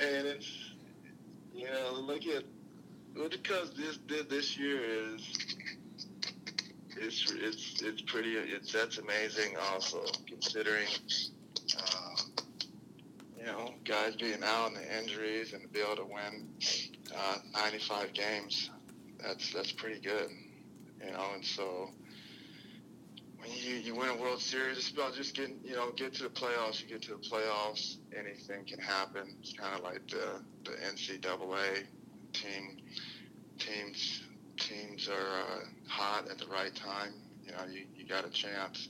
Man, 0.00 0.26
it's 0.26 0.72
you 1.54 1.66
know 1.66 2.00
look 2.00 2.26
at 2.26 2.44
what 3.14 3.30
the 3.30 3.38
Cubs 3.38 3.70
this 3.76 3.96
did 3.96 4.28
this 4.30 4.56
year 4.58 4.80
is 5.14 5.47
it's 7.00 7.32
it's 7.32 7.82
it's 7.82 8.02
pretty 8.02 8.34
it's 8.36 8.72
that's 8.72 8.98
amazing 8.98 9.56
also 9.72 10.04
considering 10.26 10.86
um, 11.76 12.16
you 13.38 13.46
know, 13.46 13.74
guys 13.84 14.16
being 14.16 14.42
out 14.42 14.68
and 14.68 14.76
the 14.76 14.98
injuries 14.98 15.52
and 15.52 15.62
to 15.62 15.68
be 15.68 15.80
able 15.80 15.96
to 15.96 16.04
win 16.04 16.48
uh, 17.16 17.36
95 17.54 18.12
games, 18.12 18.70
that's 19.22 19.52
that's 19.52 19.72
pretty 19.72 20.00
good, 20.00 20.28
you 21.04 21.12
know. 21.12 21.26
And 21.34 21.44
so, 21.44 21.90
when 23.38 23.50
you, 23.52 23.74
you 23.76 23.94
win 23.94 24.08
a 24.08 24.16
World 24.16 24.40
Series, 24.40 24.78
it's 24.78 24.90
about 24.90 25.14
just 25.14 25.34
getting, 25.36 25.60
you 25.64 25.74
know, 25.74 25.92
get 25.92 26.14
to 26.14 26.24
the 26.24 26.28
playoffs. 26.28 26.82
You 26.82 26.88
get 26.88 27.02
to 27.02 27.10
the 27.12 27.28
playoffs, 27.28 27.96
anything 28.16 28.64
can 28.64 28.80
happen. 28.80 29.36
It's 29.40 29.52
kind 29.52 29.76
of 29.76 29.84
like 29.84 30.06
the, 30.08 30.42
the 30.64 30.72
NCAA 30.72 31.84
team. 32.32 32.78
Teams 33.58 34.22
teams 34.56 35.08
are 35.08 35.40
uh, 35.40 35.60
hot 35.88 36.28
at 36.30 36.38
the 36.38 36.46
right 36.46 36.74
time. 36.74 37.14
You 37.44 37.52
know, 37.52 37.64
you, 37.70 37.84
you 37.96 38.06
got 38.06 38.26
a 38.26 38.30
chance. 38.30 38.88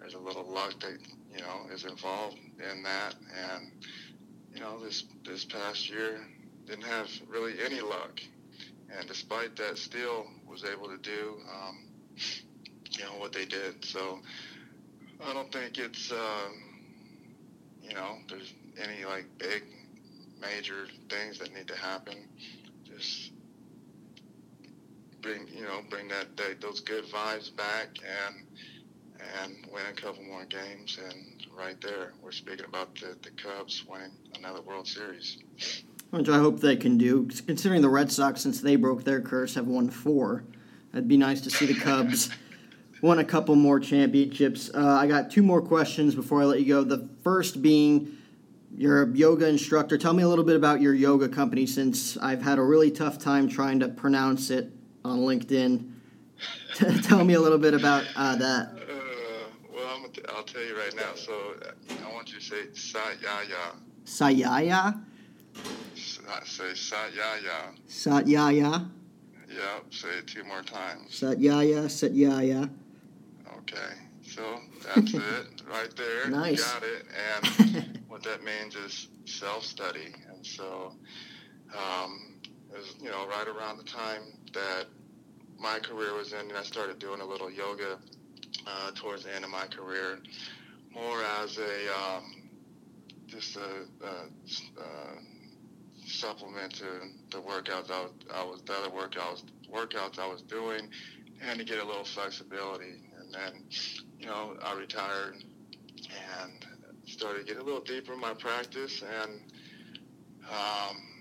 There's 0.00 0.14
a 0.14 0.18
little 0.18 0.44
luck 0.44 0.74
that 0.80 0.98
you 1.34 1.40
know 1.40 1.72
is 1.72 1.84
involved 1.84 2.36
in 2.58 2.82
that, 2.82 3.14
and 3.54 3.70
you 4.54 4.60
know 4.60 4.78
this 4.82 5.04
this 5.24 5.44
past 5.44 5.90
year 5.90 6.20
didn't 6.66 6.84
have 6.84 7.08
really 7.28 7.54
any 7.64 7.80
luck, 7.80 8.20
and 8.96 9.06
despite 9.08 9.56
that, 9.56 9.78
still 9.78 10.26
was 10.48 10.64
able 10.64 10.88
to 10.88 10.98
do 10.98 11.36
um, 11.52 11.78
you 12.90 13.04
know 13.04 13.18
what 13.18 13.32
they 13.32 13.44
did. 13.44 13.84
So 13.84 14.20
I 15.24 15.32
don't 15.32 15.52
think 15.52 15.78
it's 15.78 16.12
uh, 16.12 16.48
you 17.82 17.94
know 17.94 18.18
there's 18.28 18.52
any 18.80 19.04
like 19.04 19.26
big 19.38 19.64
major 20.40 20.86
things 21.08 21.38
that 21.38 21.54
need 21.54 21.68
to 21.68 21.76
happen. 21.76 22.14
Bring 25.22 25.46
you 25.54 25.62
know 25.62 25.80
bring 25.88 26.08
that, 26.08 26.36
that 26.36 26.60
those 26.60 26.80
good 26.80 27.04
vibes 27.04 27.54
back 27.56 27.88
and 28.26 28.44
and 29.40 29.54
win 29.72 29.82
a 29.88 29.92
couple 29.92 30.24
more 30.24 30.44
games 30.44 30.98
and 31.02 31.46
right 31.56 31.80
there 31.80 32.12
we're 32.22 32.32
speaking 32.32 32.66
about 32.66 32.94
the, 32.96 33.16
the 33.22 33.30
Cubs 33.30 33.84
winning 33.88 34.10
another 34.36 34.62
World 34.62 34.88
Series. 34.88 35.38
Which 36.10 36.28
I 36.28 36.38
hope 36.38 36.60
they 36.60 36.76
can 36.76 36.98
do, 36.98 37.28
considering 37.46 37.80
the 37.80 37.88
Red 37.88 38.12
Sox, 38.12 38.42
since 38.42 38.60
they 38.60 38.76
broke 38.76 39.04
their 39.04 39.20
curse, 39.20 39.54
have 39.54 39.66
won 39.66 39.88
four. 39.88 40.44
It'd 40.92 41.08
be 41.08 41.16
nice 41.16 41.40
to 41.42 41.50
see 41.50 41.64
the 41.64 41.78
Cubs 41.78 42.28
win 43.02 43.18
a 43.18 43.24
couple 43.24 43.54
more 43.54 43.80
championships. 43.80 44.70
Uh, 44.74 44.86
I 44.86 45.06
got 45.06 45.30
two 45.30 45.42
more 45.42 45.62
questions 45.62 46.14
before 46.14 46.42
I 46.42 46.44
let 46.44 46.60
you 46.60 46.66
go. 46.66 46.84
The 46.84 47.08
first 47.24 47.62
being, 47.62 48.18
you're 48.76 49.04
a 49.04 49.08
yoga 49.08 49.48
instructor. 49.48 49.96
Tell 49.96 50.12
me 50.12 50.22
a 50.22 50.28
little 50.28 50.44
bit 50.44 50.56
about 50.56 50.82
your 50.82 50.92
yoga 50.92 51.30
company, 51.30 51.64
since 51.64 52.18
I've 52.18 52.42
had 52.42 52.58
a 52.58 52.62
really 52.62 52.90
tough 52.90 53.18
time 53.18 53.48
trying 53.48 53.80
to 53.80 53.88
pronounce 53.88 54.50
it 54.50 54.70
on 55.04 55.20
LinkedIn. 55.20 55.90
Tell 57.04 57.24
me 57.24 57.34
a 57.34 57.40
little 57.40 57.58
bit 57.58 57.74
about 57.74 58.04
uh, 58.16 58.36
that. 58.36 58.68
Uh, 58.68 58.94
well, 59.74 59.88
I'm 59.94 60.02
gonna 60.02 60.12
t- 60.12 60.22
I'll 60.28 60.42
tell 60.42 60.62
you 60.62 60.76
right 60.76 60.94
now. 60.96 61.14
So 61.14 61.32
I 62.04 62.12
want 62.12 62.32
you 62.32 62.38
to 62.38 62.44
say. 62.44 62.66
Sayaya? 64.04 65.00
Sa- 65.94 66.44
Say 66.44 66.72
Satyaya. 66.72 67.74
Satyaya? 67.88 68.88
Yep. 69.48 69.84
Say 69.94 70.08
it 70.18 70.26
two 70.26 70.44
more 70.44 70.62
times. 70.62 71.20
Satyaya, 71.20 71.84
Satyaya. 71.84 72.70
Okay. 73.58 73.94
So 74.26 74.58
that's 74.82 75.14
it 75.14 75.62
right 75.70 75.94
there. 75.96 76.30
Nice. 76.30 76.58
You 76.58 76.64
got 76.64 76.82
it. 76.82 77.06
And 77.34 78.00
what 78.08 78.22
that 78.22 78.42
means 78.42 78.74
is 78.74 79.08
self-study. 79.26 80.14
And 80.34 80.44
so, 80.44 80.94
um, 81.76 82.38
it 82.72 82.78
was, 82.78 82.94
you 83.00 83.10
know, 83.10 83.26
right 83.28 83.46
around 83.46 83.76
the 83.76 83.84
time 83.84 84.22
that 84.52 84.86
my 85.58 85.78
career 85.78 86.14
was 86.14 86.32
ending, 86.32 86.56
I 86.56 86.62
started 86.62 86.98
doing 86.98 87.20
a 87.20 87.24
little 87.24 87.50
yoga 87.50 87.98
uh, 88.66 88.90
towards 88.94 89.24
the 89.24 89.34
end 89.34 89.44
of 89.44 89.50
my 89.50 89.66
career, 89.66 90.18
more 90.92 91.22
as 91.40 91.58
a 91.58 91.94
um, 91.94 92.42
just 93.26 93.56
a, 93.56 94.06
a, 94.06 94.28
supplement 96.04 96.74
to 96.74 96.84
the 97.30 97.38
workouts 97.38 97.90
I 97.90 98.02
was, 98.02 98.12
I 98.34 98.44
was 98.44 98.62
the 98.62 98.74
other 98.74 98.90
workouts 98.90 99.42
workouts 99.72 100.18
I 100.18 100.26
was 100.26 100.42
doing, 100.42 100.88
and 101.40 101.58
to 101.58 101.64
get 101.64 101.78
a 101.78 101.84
little 101.84 102.04
flexibility. 102.04 103.10
And 103.18 103.32
then, 103.32 103.64
you 104.18 104.26
know, 104.26 104.56
I 104.62 104.74
retired 104.74 105.36
and 106.42 106.66
started 107.06 107.46
getting 107.46 107.62
a 107.62 107.64
little 107.64 107.80
deeper 107.80 108.12
in 108.12 108.20
my 108.20 108.34
practice, 108.34 109.02
and 109.02 109.40
um, 110.50 111.11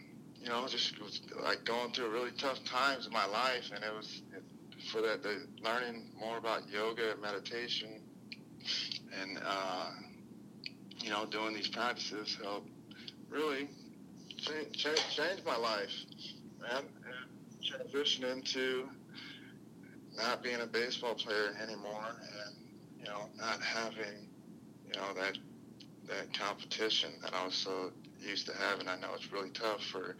you 0.42 0.50
know, 0.50 0.66
just 0.68 1.00
was 1.00 1.22
like 1.44 1.64
going 1.66 1.92
through 1.92 2.10
really 2.12 2.32
tough 2.32 2.64
times 2.66 3.06
in 3.06 3.14
my 3.14 3.26
life, 3.26 3.72
and 3.74 3.84
it 3.84 3.94
was 3.96 4.22
for 4.92 5.02
that 5.02 5.22
the 5.22 5.46
learning 5.64 6.12
more 6.20 6.38
about 6.38 6.68
yoga 6.70 7.12
and 7.12 7.22
meditation, 7.22 8.02
and 9.22 9.40
uh, 9.46 9.90
you 10.98 11.10
know, 11.10 11.26
doing 11.26 11.54
these 11.54 11.68
practices 11.68 12.38
helped 12.42 12.70
really 13.30 13.70
change, 14.38 14.76
change, 14.76 15.04
change 15.10 15.42
my 15.46 15.56
life, 15.56 15.92
man, 16.60 16.84
and 17.06 17.64
transition 17.64 18.26
into 18.26 18.90
not 20.16 20.42
being 20.42 20.62
a 20.62 20.66
baseball 20.66 21.14
player 21.14 21.56
anymore, 21.62 22.16
and 22.46 22.56
you 23.00 23.06
know, 23.06 23.30
not 23.38 23.62
having 23.62 24.28
you 24.88 24.94
know 25.00 25.14
that 25.16 25.38
that 26.08 26.34
competition 26.34 27.12
that 27.22 27.34
I 27.34 27.46
was 27.46 27.54
so 27.54 27.92
used 28.22 28.48
to 28.48 28.54
have, 28.54 28.80
and 28.80 28.90
I 28.90 28.96
know 28.98 29.10
it's 29.16 29.32
really 29.32 29.50
tough 29.50 29.84
for. 29.84 30.16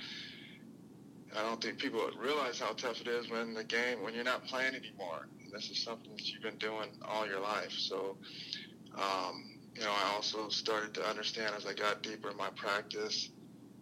I 1.38 1.42
don't 1.44 1.62
think 1.62 1.78
people 1.78 2.02
realize 2.20 2.60
how 2.60 2.74
tough 2.74 3.00
it 3.00 3.08
is 3.08 3.30
when 3.30 3.54
the 3.54 3.64
game 3.64 4.04
when 4.04 4.14
you're 4.14 4.24
not 4.24 4.46
playing 4.46 4.76
anymore. 4.76 5.28
This 5.54 5.70
is 5.70 5.82
something 5.82 6.12
that 6.12 6.28
you've 6.28 6.42
been 6.42 6.58
doing 6.58 6.90
all 7.08 7.26
your 7.26 7.40
life. 7.40 7.72
So, 7.72 8.18
um, 8.98 9.58
you 9.76 9.82
know, 9.82 9.92
I 9.92 10.14
also 10.14 10.50
started 10.50 10.94
to 10.96 11.08
understand 11.08 11.54
as 11.58 11.66
I 11.66 11.74
got 11.74 12.04
deeper 12.04 12.32
in 12.32 12.38
my 12.38 12.50
practice 12.56 13.30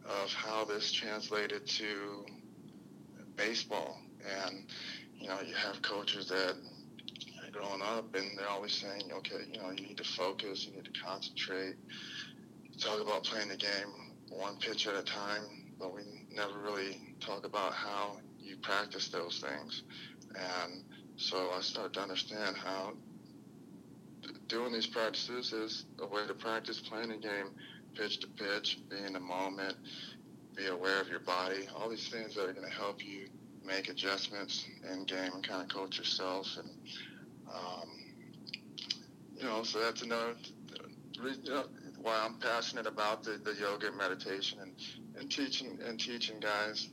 of 0.06 0.32
how 0.32 0.66
this 0.66 0.92
translated 0.92 1.66
to 1.68 2.26
baseball. 3.36 4.00
And 4.46 4.66
you 5.20 5.28
know, 5.28 5.40
you 5.46 5.56
have 5.56 5.82
coaches 5.82 6.28
that 6.30 6.56
growing 7.52 7.82
up 7.82 8.16
and 8.16 8.38
they're 8.38 8.48
always 8.50 8.74
saying, 8.74 9.12
okay, 9.12 9.44
you 9.52 9.60
know, 9.60 9.72
you 9.72 9.88
need 9.88 9.98
to 9.98 10.04
focus, 10.04 10.66
you 10.66 10.76
need 10.76 10.86
to 10.86 11.02
concentrate. 11.02 11.76
Talk 12.80 13.02
about 13.02 13.24
playing 13.24 13.50
the 13.50 13.58
game 13.58 13.99
one 14.30 14.58
pitch 14.58 14.88
at 14.88 14.96
a 14.96 15.04
time, 15.04 15.44
but 15.80 15.94
we 15.94 16.02
never 16.32 16.60
really 16.60 17.16
talk 17.20 17.46
about 17.46 17.74
how 17.74 18.18
you 18.40 18.58
practice 18.58 19.10
those 19.10 19.40
things. 19.40 19.84
And 20.36 20.84
so 21.18 21.52
I 21.56 21.62
started 21.62 21.94
to 21.94 22.02
understand 22.02 22.56
how 22.56 22.94
doing 24.48 24.74
these 24.74 24.88
practices 24.88 25.54
is 25.54 25.86
a 26.00 26.08
way 26.08 26.26
to 26.28 26.34
practice 26.34 26.80
playing 26.80 27.10
the 27.10 27.18
game 27.18 27.52
pitch 27.96 28.20
to 28.20 28.28
pitch, 28.28 28.80
be 28.90 28.98
in 28.98 29.14
the 29.14 29.20
moment, 29.20 29.76
be 30.56 30.68
aware 30.68 31.02
of 31.02 31.08
your 31.08 31.20
body, 31.20 31.68
all 31.76 31.90
these 31.90 32.08
things 32.10 32.36
that 32.36 32.46
are 32.46 32.54
going 32.54 32.68
to 32.70 32.76
help 32.76 33.04
you 33.04 33.28
make 33.66 33.90
adjustments 33.90 34.66
in 34.92 35.06
game 35.06 35.32
and 35.34 35.48
kind 35.48 35.62
of 35.62 35.70
coach 35.70 35.98
yourself. 35.98 36.48
And, 36.58 36.70
um, 37.54 37.90
you 39.38 39.44
know, 39.44 39.64
so 39.64 39.80
that's 39.80 40.02
another, 40.02 40.36
you 41.16 41.52
know, 41.52 41.66
why 42.02 42.20
I'm 42.26 42.36
passionate 42.36 42.88
about 42.88 43.24
the, 43.24 43.32
the 43.44 43.56
yoga 43.60 43.88
and 43.88 43.98
meditation 43.98 44.60
and, 44.62 44.74
and 45.20 45.32
teaching 45.32 45.78
and 45.86 46.00
teaching 46.00 46.40
guys, 46.40 46.90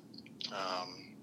um, 0.53 1.15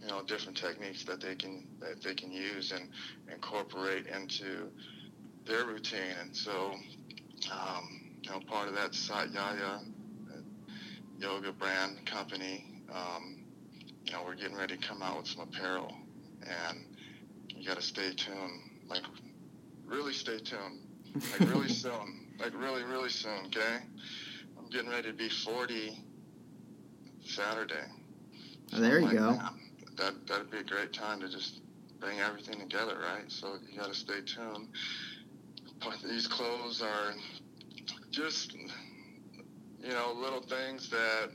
you 0.00 0.08
know, 0.08 0.22
different 0.22 0.56
techniques 0.56 1.04
that 1.04 1.20
they 1.20 1.34
can 1.34 1.66
that 1.80 2.02
they 2.02 2.14
can 2.14 2.30
use 2.30 2.72
and 2.72 2.88
incorporate 3.32 4.06
into 4.06 4.68
their 5.46 5.66
routine. 5.66 6.14
And 6.20 6.36
so, 6.36 6.72
um, 7.52 8.16
you 8.22 8.30
know, 8.30 8.40
part 8.40 8.68
of 8.68 8.74
that 8.74 8.92
Satyaya 8.92 9.80
yoga 11.22 11.52
brand 11.52 12.04
company, 12.04 12.64
um, 12.92 13.44
you 14.04 14.12
know, 14.12 14.22
we're 14.24 14.34
getting 14.34 14.56
ready 14.56 14.76
to 14.76 14.86
come 14.88 15.02
out 15.02 15.18
with 15.18 15.28
some 15.28 15.42
apparel, 15.42 15.94
and 16.42 16.84
you 17.48 17.66
got 17.66 17.76
to 17.76 17.82
stay 17.82 18.12
tuned. 18.12 18.60
Like, 18.88 19.02
really 19.86 20.12
stay 20.12 20.38
tuned. 20.38 20.80
Like, 21.14 21.48
really 21.48 21.68
soon. 21.84 22.21
Like, 22.38 22.58
really, 22.58 22.82
really 22.84 23.10
soon. 23.10 23.46
Okay. 23.46 23.78
I'm 24.58 24.68
getting 24.70 24.90
ready 24.90 25.10
to 25.10 25.14
be 25.14 25.28
40 25.28 25.98
Saturday. 27.24 27.74
Oh, 28.74 28.80
there 28.80 28.98
you 28.98 29.06
like, 29.06 29.16
go. 29.16 29.38
That 29.96 30.26
that'd 30.26 30.50
be 30.50 30.58
a 30.58 30.64
great 30.64 30.92
time 30.92 31.20
to 31.20 31.28
just 31.28 31.60
bring 32.00 32.20
everything 32.20 32.58
together, 32.58 32.96
right? 32.98 33.30
So 33.30 33.56
you 33.70 33.78
got 33.78 33.88
to 33.88 33.94
stay 33.94 34.20
tuned. 34.24 34.68
But 35.80 35.98
these 36.02 36.26
clothes 36.26 36.82
are 36.82 37.14
just 38.10 38.54
you 38.54 39.88
know 39.88 40.12
little 40.16 40.40
things 40.40 40.90
that 40.90 41.30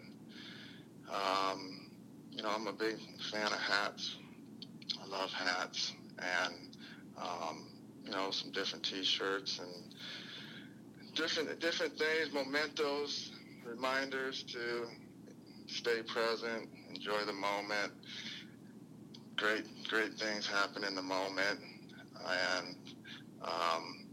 um, 1.12 1.90
you 2.32 2.44
know 2.44 2.50
I'm 2.50 2.68
a 2.68 2.74
big 2.74 2.98
fan 3.32 3.46
of 3.46 3.60
hats. 3.60 4.16
I 5.02 5.08
love 5.08 5.32
hats 5.32 5.94
and 6.20 6.56
um, 7.18 7.68
you 8.04 8.12
know 8.12 8.32
some 8.32 8.52
different 8.52 8.86
T-shirts 8.86 9.60
and 9.60 9.87
different 11.18 11.60
different 11.60 11.98
things, 11.98 12.34
mementos, 12.34 13.32
reminders 13.66 14.44
to 14.44 14.86
stay 15.68 16.02
present, 16.04 16.70
enjoy 16.94 17.24
the 17.26 17.34
moment. 17.34 17.92
Great 19.36 19.66
great 19.90 20.14
things 20.14 20.48
happen 20.48 20.84
in 20.84 20.96
the 20.96 21.02
moment, 21.02 21.60
and 22.28 22.76
um, 23.42 24.06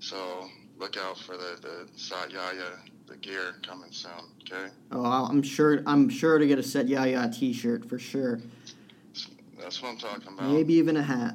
so 0.00 0.48
look 0.78 0.96
out 0.96 1.18
for 1.18 1.36
the 1.36 1.56
the 1.60 1.88
Satyaya, 1.96 2.78
the 3.06 3.16
gear 3.16 3.54
coming 3.66 3.92
soon. 3.92 4.10
Okay, 4.42 4.70
Oh, 4.92 5.02
I'm 5.04 5.42
sure. 5.42 5.82
I'm 5.86 6.08
sure 6.08 6.38
to 6.38 6.46
get 6.46 6.58
a 6.58 6.62
Set 6.62 6.88
Yaya 6.88 7.30
T-shirt 7.32 7.88
for 7.88 7.98
sure. 7.98 8.40
that's 9.58 9.82
what 9.82 9.90
I'm 9.90 9.98
talking 9.98 10.28
about. 10.32 10.50
Maybe 10.50 10.74
even 10.74 10.96
a 10.96 11.02
hat. 11.02 11.34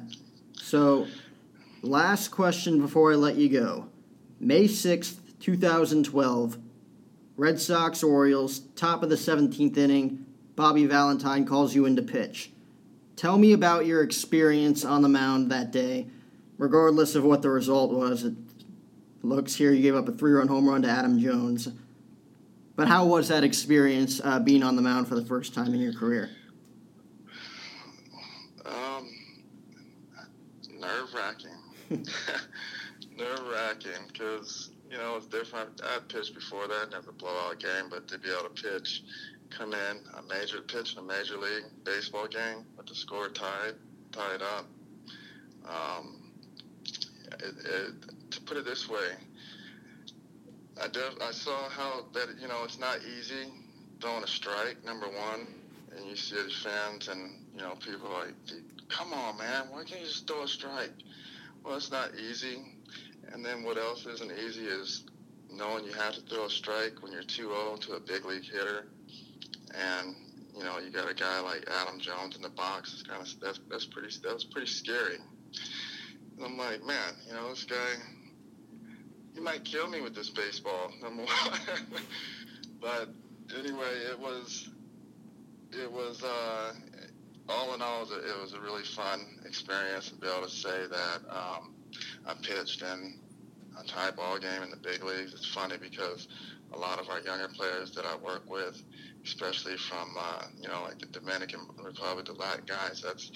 So, 0.54 1.06
last 1.82 2.28
question 2.28 2.80
before 2.80 3.12
I 3.12 3.16
let 3.16 3.36
you 3.36 3.48
go. 3.48 3.88
May 4.44 4.64
6th, 4.64 5.18
2012, 5.38 6.58
Red 7.36 7.60
Sox 7.60 8.02
Orioles, 8.02 8.58
top 8.74 9.04
of 9.04 9.08
the 9.08 9.14
17th 9.14 9.76
inning. 9.76 10.26
Bobby 10.56 10.84
Valentine 10.84 11.46
calls 11.46 11.76
you 11.76 11.86
into 11.86 12.02
pitch. 12.02 12.50
Tell 13.14 13.38
me 13.38 13.52
about 13.52 13.86
your 13.86 14.02
experience 14.02 14.84
on 14.84 15.02
the 15.02 15.08
mound 15.08 15.52
that 15.52 15.70
day, 15.70 16.08
regardless 16.58 17.14
of 17.14 17.22
what 17.22 17.42
the 17.42 17.50
result 17.50 17.92
was. 17.92 18.24
It 18.24 18.34
looks 19.22 19.54
here 19.54 19.70
you 19.70 19.80
gave 19.80 19.94
up 19.94 20.08
a 20.08 20.12
three 20.12 20.32
run 20.32 20.48
home 20.48 20.68
run 20.68 20.82
to 20.82 20.88
Adam 20.88 21.20
Jones. 21.20 21.68
But 22.74 22.88
how 22.88 23.06
was 23.06 23.28
that 23.28 23.44
experience 23.44 24.20
uh, 24.24 24.40
being 24.40 24.64
on 24.64 24.74
the 24.74 24.82
mound 24.82 25.06
for 25.06 25.14
the 25.14 25.24
first 25.24 25.54
time 25.54 25.72
in 25.72 25.78
your 25.78 25.92
career? 25.92 26.30
Um, 28.66 29.08
nerve 30.80 31.14
wracking. 31.14 32.04
wracking 33.72 34.06
because, 34.08 34.70
you 34.90 34.98
know, 34.98 35.16
it's 35.16 35.26
different. 35.26 35.80
I 35.82 35.98
pitched 36.08 36.34
before 36.34 36.68
that, 36.68 36.90
never 36.90 37.12
blowout 37.12 37.58
game, 37.58 37.88
but 37.90 38.08
to 38.08 38.18
be 38.18 38.28
able 38.28 38.48
to 38.54 38.62
pitch, 38.62 39.02
come 39.50 39.72
in, 39.72 40.00
a 40.18 40.22
major 40.28 40.60
pitch 40.62 40.94
in 40.94 40.98
a 40.98 41.02
major 41.02 41.36
league 41.36 41.64
baseball 41.84 42.26
game 42.26 42.64
with 42.76 42.86
the 42.86 42.94
score 42.94 43.28
tied, 43.28 43.74
tied 44.12 44.42
up. 44.42 44.66
Um, 45.68 46.32
it, 47.32 47.54
it, 47.64 48.30
to 48.30 48.40
put 48.42 48.56
it 48.56 48.64
this 48.64 48.88
way, 48.88 49.08
I, 50.82 50.88
def- 50.88 51.20
I 51.20 51.32
saw 51.32 51.68
how 51.68 52.06
that, 52.14 52.28
you 52.40 52.48
know, 52.48 52.64
it's 52.64 52.78
not 52.78 52.98
easy 53.18 53.50
throwing 54.00 54.24
a 54.24 54.26
strike, 54.26 54.84
number 54.84 55.06
one, 55.06 55.46
and 55.96 56.08
you 56.08 56.16
see 56.16 56.34
the 56.36 56.50
fans 56.50 57.08
and, 57.08 57.30
you 57.54 57.60
know, 57.60 57.74
people 57.76 58.10
like, 58.10 58.34
come 58.88 59.12
on, 59.12 59.38
man, 59.38 59.66
why 59.70 59.84
can't 59.84 60.00
you 60.00 60.06
just 60.06 60.26
throw 60.26 60.42
a 60.42 60.48
strike? 60.48 60.90
Well, 61.64 61.76
it's 61.76 61.92
not 61.92 62.10
easy. 62.16 62.58
And 63.30 63.44
then 63.44 63.62
what 63.62 63.76
else 63.76 64.06
isn't 64.06 64.32
easy 64.32 64.66
is 64.66 65.04
knowing 65.50 65.84
you 65.84 65.92
have 65.92 66.14
to 66.14 66.20
throw 66.22 66.46
a 66.46 66.50
strike 66.50 67.02
when 67.02 67.12
you're 67.12 67.22
2-0 67.22 67.80
to 67.80 67.92
a 67.94 68.00
big 68.00 68.24
league 68.24 68.44
hitter, 68.44 68.86
and 69.74 70.14
you 70.56 70.64
know 70.64 70.78
you 70.78 70.90
got 70.90 71.10
a 71.10 71.14
guy 71.14 71.40
like 71.40 71.64
Adam 71.70 71.98
Jones 72.00 72.36
in 72.36 72.42
the 72.42 72.50
box. 72.50 72.92
It's 72.92 73.02
kind 73.02 73.22
of 73.22 73.40
that's 73.40 73.60
that's 73.70 73.86
pretty 73.86 74.14
that's 74.22 74.44
pretty 74.44 74.66
scary. 74.66 75.16
And 76.36 76.44
I'm 76.44 76.56
like, 76.56 76.84
man, 76.84 77.14
you 77.26 77.34
know 77.34 77.50
this 77.50 77.64
guy, 77.64 77.94
he 79.34 79.40
might 79.40 79.64
kill 79.64 79.88
me 79.88 80.00
with 80.00 80.14
this 80.14 80.30
baseball. 80.30 80.90
Number 81.02 81.22
one, 81.24 82.02
but 82.80 83.08
anyway, 83.58 83.94
it 84.10 84.18
was 84.18 84.68
it 85.72 85.90
was 85.90 86.22
uh, 86.22 86.72
all 87.48 87.74
in 87.74 87.82
all, 87.82 88.00
was, 88.00 88.10
it 88.10 88.40
was 88.40 88.54
a 88.54 88.60
really 88.60 88.84
fun 88.84 89.20
experience 89.46 90.08
to 90.10 90.14
be 90.16 90.26
able 90.26 90.46
to 90.46 90.50
say 90.52 90.86
that 90.90 91.20
um, 91.30 91.74
I 92.26 92.34
pitched 92.34 92.82
in 92.82 93.18
a 93.78 93.84
tie 93.84 94.10
ball 94.10 94.38
game 94.38 94.62
in 94.62 94.70
the 94.70 94.76
big 94.76 95.02
leagues. 95.04 95.32
It's 95.32 95.46
funny 95.46 95.76
because 95.80 96.28
a 96.72 96.78
lot 96.78 96.98
of 97.00 97.08
our 97.08 97.20
younger 97.20 97.48
players 97.48 97.90
that 97.92 98.04
I 98.04 98.16
work 98.16 98.48
with, 98.48 98.82
especially 99.24 99.76
from 99.76 100.14
uh, 100.18 100.44
you 100.60 100.68
know 100.68 100.82
like 100.82 100.98
the 100.98 101.06
Dominican 101.06 101.60
Republic, 101.82 102.26
the 102.26 102.32
Latin 102.32 102.64
guys, 102.66 103.02
that's 103.04 103.32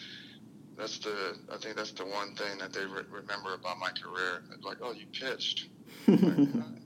that's 0.77 0.99
the 0.99 1.37
I 1.53 1.57
think 1.59 1.77
that's 1.77 1.93
the 1.93 2.05
one 2.07 2.35
thing 2.35 2.59
that 2.59 2.73
they 2.73 2.85
re- 2.85 3.05
remember 3.11 3.55
about 3.55 3.79
my 3.79 3.91
career. 3.91 4.43
It's 4.55 4.65
like, 4.65 4.79
oh, 4.83 4.93
you 4.93 5.07
pitched. 5.13 5.69
like, 6.07 6.21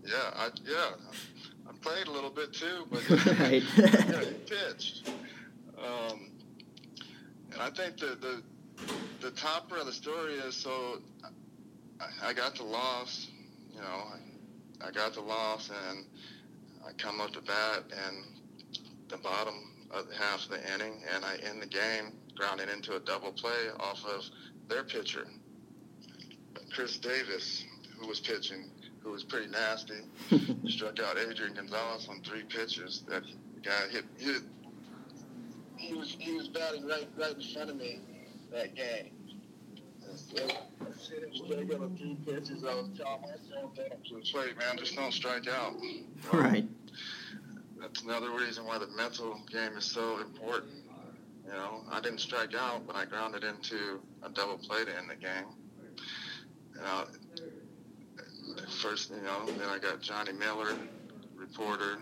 yeah, 0.04 0.30
I, 0.36 0.48
yeah, 0.64 0.90
I 1.68 1.72
played 1.82 2.06
a 2.06 2.10
little 2.10 2.30
bit 2.30 2.52
too, 2.52 2.86
but 2.90 3.08
Right. 3.38 3.62
yeah, 3.76 4.20
you 4.20 4.34
pitched. 4.46 5.08
Um, 5.78 6.30
and 7.52 7.60
I 7.60 7.70
think 7.70 7.96
the, 7.98 8.16
the 8.20 8.42
the 9.20 9.30
topper 9.32 9.76
of 9.76 9.86
the 9.86 9.92
story 9.92 10.34
is 10.34 10.54
so 10.56 11.00
I, 12.00 12.30
I 12.30 12.32
got 12.32 12.56
the 12.56 12.64
loss, 12.64 13.28
you 13.72 13.80
know, 13.80 14.04
I, 14.82 14.88
I 14.88 14.90
got 14.90 15.14
the 15.14 15.20
loss 15.20 15.70
and 15.88 16.04
I 16.86 16.92
come 16.92 17.20
up 17.20 17.32
to 17.32 17.40
bat 17.42 17.84
and 18.06 18.16
the 19.08 19.18
bottom 19.18 19.54
of 19.90 20.08
the 20.08 20.14
half 20.14 20.44
of 20.44 20.50
the 20.50 20.74
inning 20.74 21.02
and 21.14 21.24
I 21.24 21.36
end 21.48 21.60
the 21.60 21.66
game 21.66 22.12
grounding 22.36 22.68
into 22.68 22.96
a 22.96 23.00
double 23.00 23.32
play 23.32 23.68
off 23.78 24.04
of 24.06 24.24
their 24.68 24.84
pitcher, 24.84 25.26
Chris 26.72 26.96
Davis, 26.98 27.64
who 27.98 28.08
was 28.08 28.20
pitching, 28.20 28.70
who 29.02 29.10
was 29.10 29.24
pretty 29.24 29.48
nasty, 29.48 30.00
struck 30.68 31.00
out 31.00 31.18
Adrian 31.18 31.54
Gonzalez 31.54 32.08
on 32.08 32.22
three 32.22 32.44
pitches 32.44 33.02
that 33.08 33.22
the 33.54 33.60
guy 33.60 33.88
hit, 33.90 34.04
hit 34.18 34.42
he 35.76 35.94
was 35.94 36.16
he 36.18 36.32
was 36.32 36.48
batting 36.48 36.86
right 36.86 37.08
right 37.18 37.34
in 37.34 37.42
front 37.42 37.70
of 37.70 37.76
me 37.76 38.00
that 38.52 38.74
game. 38.74 39.10
And 40.06 40.18
so 41.00 41.14
I 41.14 41.18
seen 41.18 41.24
him 41.24 41.34
strike 41.34 41.74
out 41.74 41.82
on 41.82 41.96
three 41.96 42.16
pitches. 42.24 42.64
I 42.64 42.74
was 42.74 42.88
telling 42.96 43.22
myself 43.22 43.74
that 43.76 44.04
to 44.04 44.14
the 44.14 44.20
plate, 44.20 44.56
man, 44.58 44.76
just 44.78 44.96
don't 44.96 45.12
strike 45.12 45.48
out. 45.48 45.74
right. 46.32 46.66
That's 47.80 48.02
another 48.02 48.30
reason 48.30 48.66
why 48.66 48.78
the 48.78 48.88
mental 48.88 49.40
game 49.50 49.72
is 49.76 49.84
so 49.84 50.18
important. 50.18 50.72
You 51.46 51.52
know, 51.52 51.82
I 51.90 52.00
didn't 52.00 52.20
strike 52.20 52.54
out, 52.54 52.86
but 52.86 52.94
I 52.94 53.06
grounded 53.06 53.44
into 53.44 54.00
a 54.22 54.28
double 54.28 54.58
play 54.58 54.84
to 54.84 54.96
end 54.96 55.10
the 55.10 55.16
game. 55.16 55.46
You 56.74 56.80
know, 56.82 57.06
first, 58.82 59.10
you 59.10 59.22
know, 59.22 59.46
then 59.46 59.68
I 59.68 59.78
got 59.78 60.00
Johnny 60.00 60.32
Miller, 60.32 60.76
reporter, 61.34 61.98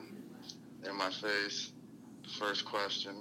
in 0.86 0.96
my 0.96 1.10
face. 1.10 1.72
First 2.38 2.64
question. 2.64 3.14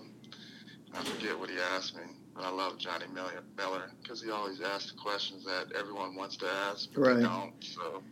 I 0.93 1.03
forget 1.03 1.37
what 1.37 1.49
he 1.49 1.57
asked 1.75 1.95
me, 1.95 2.03
but 2.37 2.45
I 2.45 2.51
love 2.51 2.77
Johnny 2.77 3.05
Miller 3.13 3.91
because 4.01 4.21
he 4.21 4.29
always 4.29 4.61
asks 4.61 4.91
the 4.91 4.97
questions 4.97 5.43
that 5.45 5.71
everyone 5.77 6.15
wants 6.15 6.37
to 6.37 6.45
ask, 6.45 6.89
but 6.93 7.01
Right. 7.01 7.15
they 7.17 7.23
don't. 7.23 7.53
So 7.63 8.03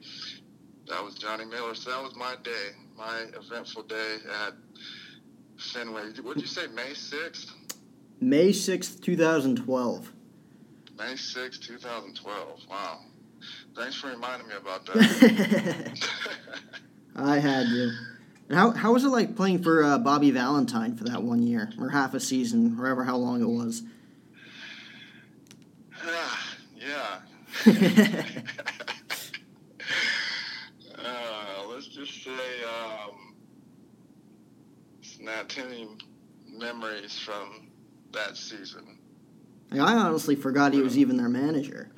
that 0.90 1.04
was 1.04 1.14
Johnny 1.16 1.46
Miller. 1.46 1.76
So 1.76 1.92
that 1.92 2.02
was 2.02 2.16
my 2.16 2.36
day, 2.44 2.72
my 2.98 3.26
eventful 3.40 3.84
day 3.84 4.18
at 4.48 4.54
Fenway. 5.74 6.12
What 6.24 6.36
did 6.36 6.42
you 6.42 6.48
say, 6.48 6.66
May 6.68 6.92
6th? 6.94 7.52
May 8.20 8.50
6th, 8.50 9.00
2012. 9.02 10.12
May 10.98 11.14
6th, 11.14 11.62
2012. 11.62 12.60
Wow. 12.70 13.00
Thanks 13.76 13.96
for 13.96 14.08
reminding 14.08 14.48
me 14.48 14.56
about 14.56 14.86
that. 14.88 16.00
I 17.16 17.38
had 17.38 17.68
to. 17.68 17.92
And 18.50 18.58
How, 18.58 18.72
how 18.72 18.94
was 18.94 19.04
it 19.04 19.10
like 19.10 19.36
playing 19.36 19.62
for 19.62 19.84
uh, 19.84 19.98
Bobby 20.00 20.32
Valentine 20.32 20.96
for 20.96 21.04
that 21.06 21.22
one 21.22 21.44
year, 21.44 21.72
or 21.80 21.90
half 21.90 22.14
a 22.16 22.20
season, 22.20 22.78
or 22.80 22.88
ever 22.88 23.04
how 23.04 23.18
long 23.18 23.42
it 23.42 23.50
was? 23.50 23.84
yeah. 26.78 27.20
Uh, 27.68 27.72
let's 31.68 31.88
just 31.88 32.24
say 32.24 32.32
um, 32.64 33.36
it's 35.02 35.20
not 35.20 35.50
too 35.50 35.64
many 35.64 35.88
memories 36.48 37.18
from 37.18 37.70
that 38.12 38.38
season. 38.38 39.00
I 39.72 39.96
honestly 39.96 40.36
forgot 40.36 40.74
he 40.74 40.82
was 40.82 40.98
even 40.98 41.18
their 41.18 41.30
manager. 41.30 41.90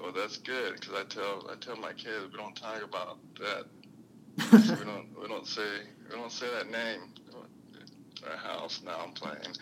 Well, 0.00 0.12
that's 0.12 0.38
good 0.38 0.74
because 0.74 0.94
I 0.94 1.04
tell 1.04 1.48
I 1.50 1.54
tell 1.56 1.76
my 1.76 1.92
kids 1.92 2.26
we 2.32 2.38
don't 2.38 2.56
talk 2.56 2.82
about 2.82 3.18
that. 3.38 3.66
we 4.52 4.84
don't 4.84 5.08
we 5.20 5.28
don't 5.28 5.46
say 5.46 5.82
we 6.10 6.16
don't 6.16 6.32
say 6.32 6.46
that 6.52 6.70
name 6.70 7.12
our 8.28 8.36
house. 8.36 8.82
Now 8.84 8.98
I'm 9.04 9.12
playing. 9.12 9.54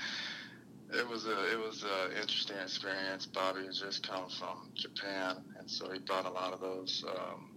It 0.94 1.08
was 1.08 1.26
a 1.26 1.52
it 1.52 1.58
was 1.58 1.84
a 1.84 2.20
interesting 2.20 2.56
experience. 2.58 3.26
Bobby 3.26 3.66
has 3.66 3.80
just 3.80 4.06
come 4.06 4.28
from 4.28 4.70
Japan, 4.74 5.36
and 5.58 5.68
so 5.68 5.90
he 5.90 5.98
brought 5.98 6.26
a 6.26 6.30
lot 6.30 6.52
of 6.52 6.60
those. 6.60 7.04
Um, 7.08 7.48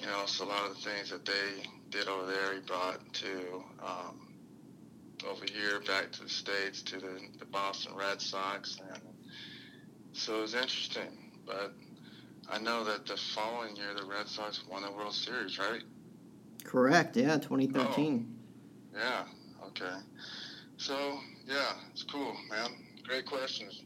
you 0.00 0.06
know, 0.06 0.26
so 0.26 0.44
a 0.44 0.46
lot 0.46 0.68
of 0.68 0.74
the 0.74 0.90
things 0.90 1.10
that 1.10 1.24
they 1.24 1.62
did 1.90 2.08
over 2.08 2.26
there, 2.26 2.54
he 2.54 2.60
brought 2.60 3.00
to 3.14 3.64
um, 3.82 4.28
over 5.30 5.44
here 5.52 5.80
back 5.86 6.10
to 6.12 6.24
the 6.24 6.28
states 6.28 6.82
to 6.82 6.96
the, 6.96 7.20
the 7.38 7.44
Boston 7.46 7.94
Red 7.96 8.20
Sox, 8.20 8.80
and 8.80 9.02
so 10.12 10.38
it 10.38 10.42
was 10.42 10.54
interesting. 10.54 11.30
But 11.46 11.72
I 12.50 12.58
know 12.58 12.84
that 12.84 13.06
the 13.06 13.16
following 13.16 13.76
year 13.76 13.94
the 13.96 14.04
Red 14.04 14.26
Sox 14.26 14.62
won 14.68 14.82
the 14.82 14.90
World 14.90 15.14
Series, 15.14 15.58
right? 15.58 15.82
Correct, 16.64 17.16
yeah, 17.16 17.38
2013. 17.38 18.36
Yeah. 18.94 19.24
Okay. 19.68 19.96
So 20.84 21.18
yeah, 21.46 21.72
it's 21.90 22.02
cool, 22.02 22.36
man. 22.50 22.70
Great 23.04 23.24
questions. 23.24 23.84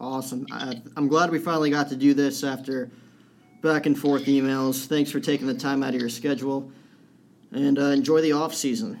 Awesome. 0.00 0.48
I, 0.50 0.82
I'm 0.96 1.06
glad 1.06 1.30
we 1.30 1.38
finally 1.38 1.70
got 1.70 1.88
to 1.90 1.96
do 1.96 2.12
this 2.12 2.42
after 2.42 2.90
back 3.62 3.86
and 3.86 3.96
forth 3.96 4.24
emails. 4.24 4.86
Thanks 4.86 5.12
for 5.12 5.20
taking 5.20 5.46
the 5.46 5.54
time 5.54 5.84
out 5.84 5.94
of 5.94 6.00
your 6.00 6.08
schedule. 6.08 6.72
And 7.52 7.78
uh, 7.78 7.90
enjoy 7.90 8.20
the 8.20 8.32
off 8.32 8.52
season. 8.52 8.98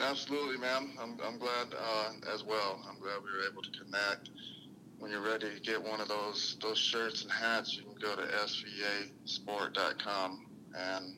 Absolutely, 0.00 0.58
man. 0.58 0.92
I'm, 1.02 1.18
I'm 1.24 1.40
glad 1.40 1.74
uh, 1.76 2.12
as 2.32 2.44
well. 2.44 2.80
I'm 2.88 3.00
glad 3.00 3.18
we 3.24 3.32
were 3.32 3.42
able 3.50 3.62
to 3.62 3.70
connect. 3.70 4.30
When 5.00 5.10
you're 5.10 5.26
ready 5.26 5.52
to 5.52 5.60
get 5.60 5.82
one 5.82 6.00
of 6.00 6.06
those 6.06 6.56
those 6.62 6.78
shirts 6.78 7.24
and 7.24 7.32
hats, 7.32 7.76
you 7.76 7.82
can 7.82 7.94
go 8.00 8.14
to 8.14 8.22
svasport.com 8.22 10.46
and 10.72 11.16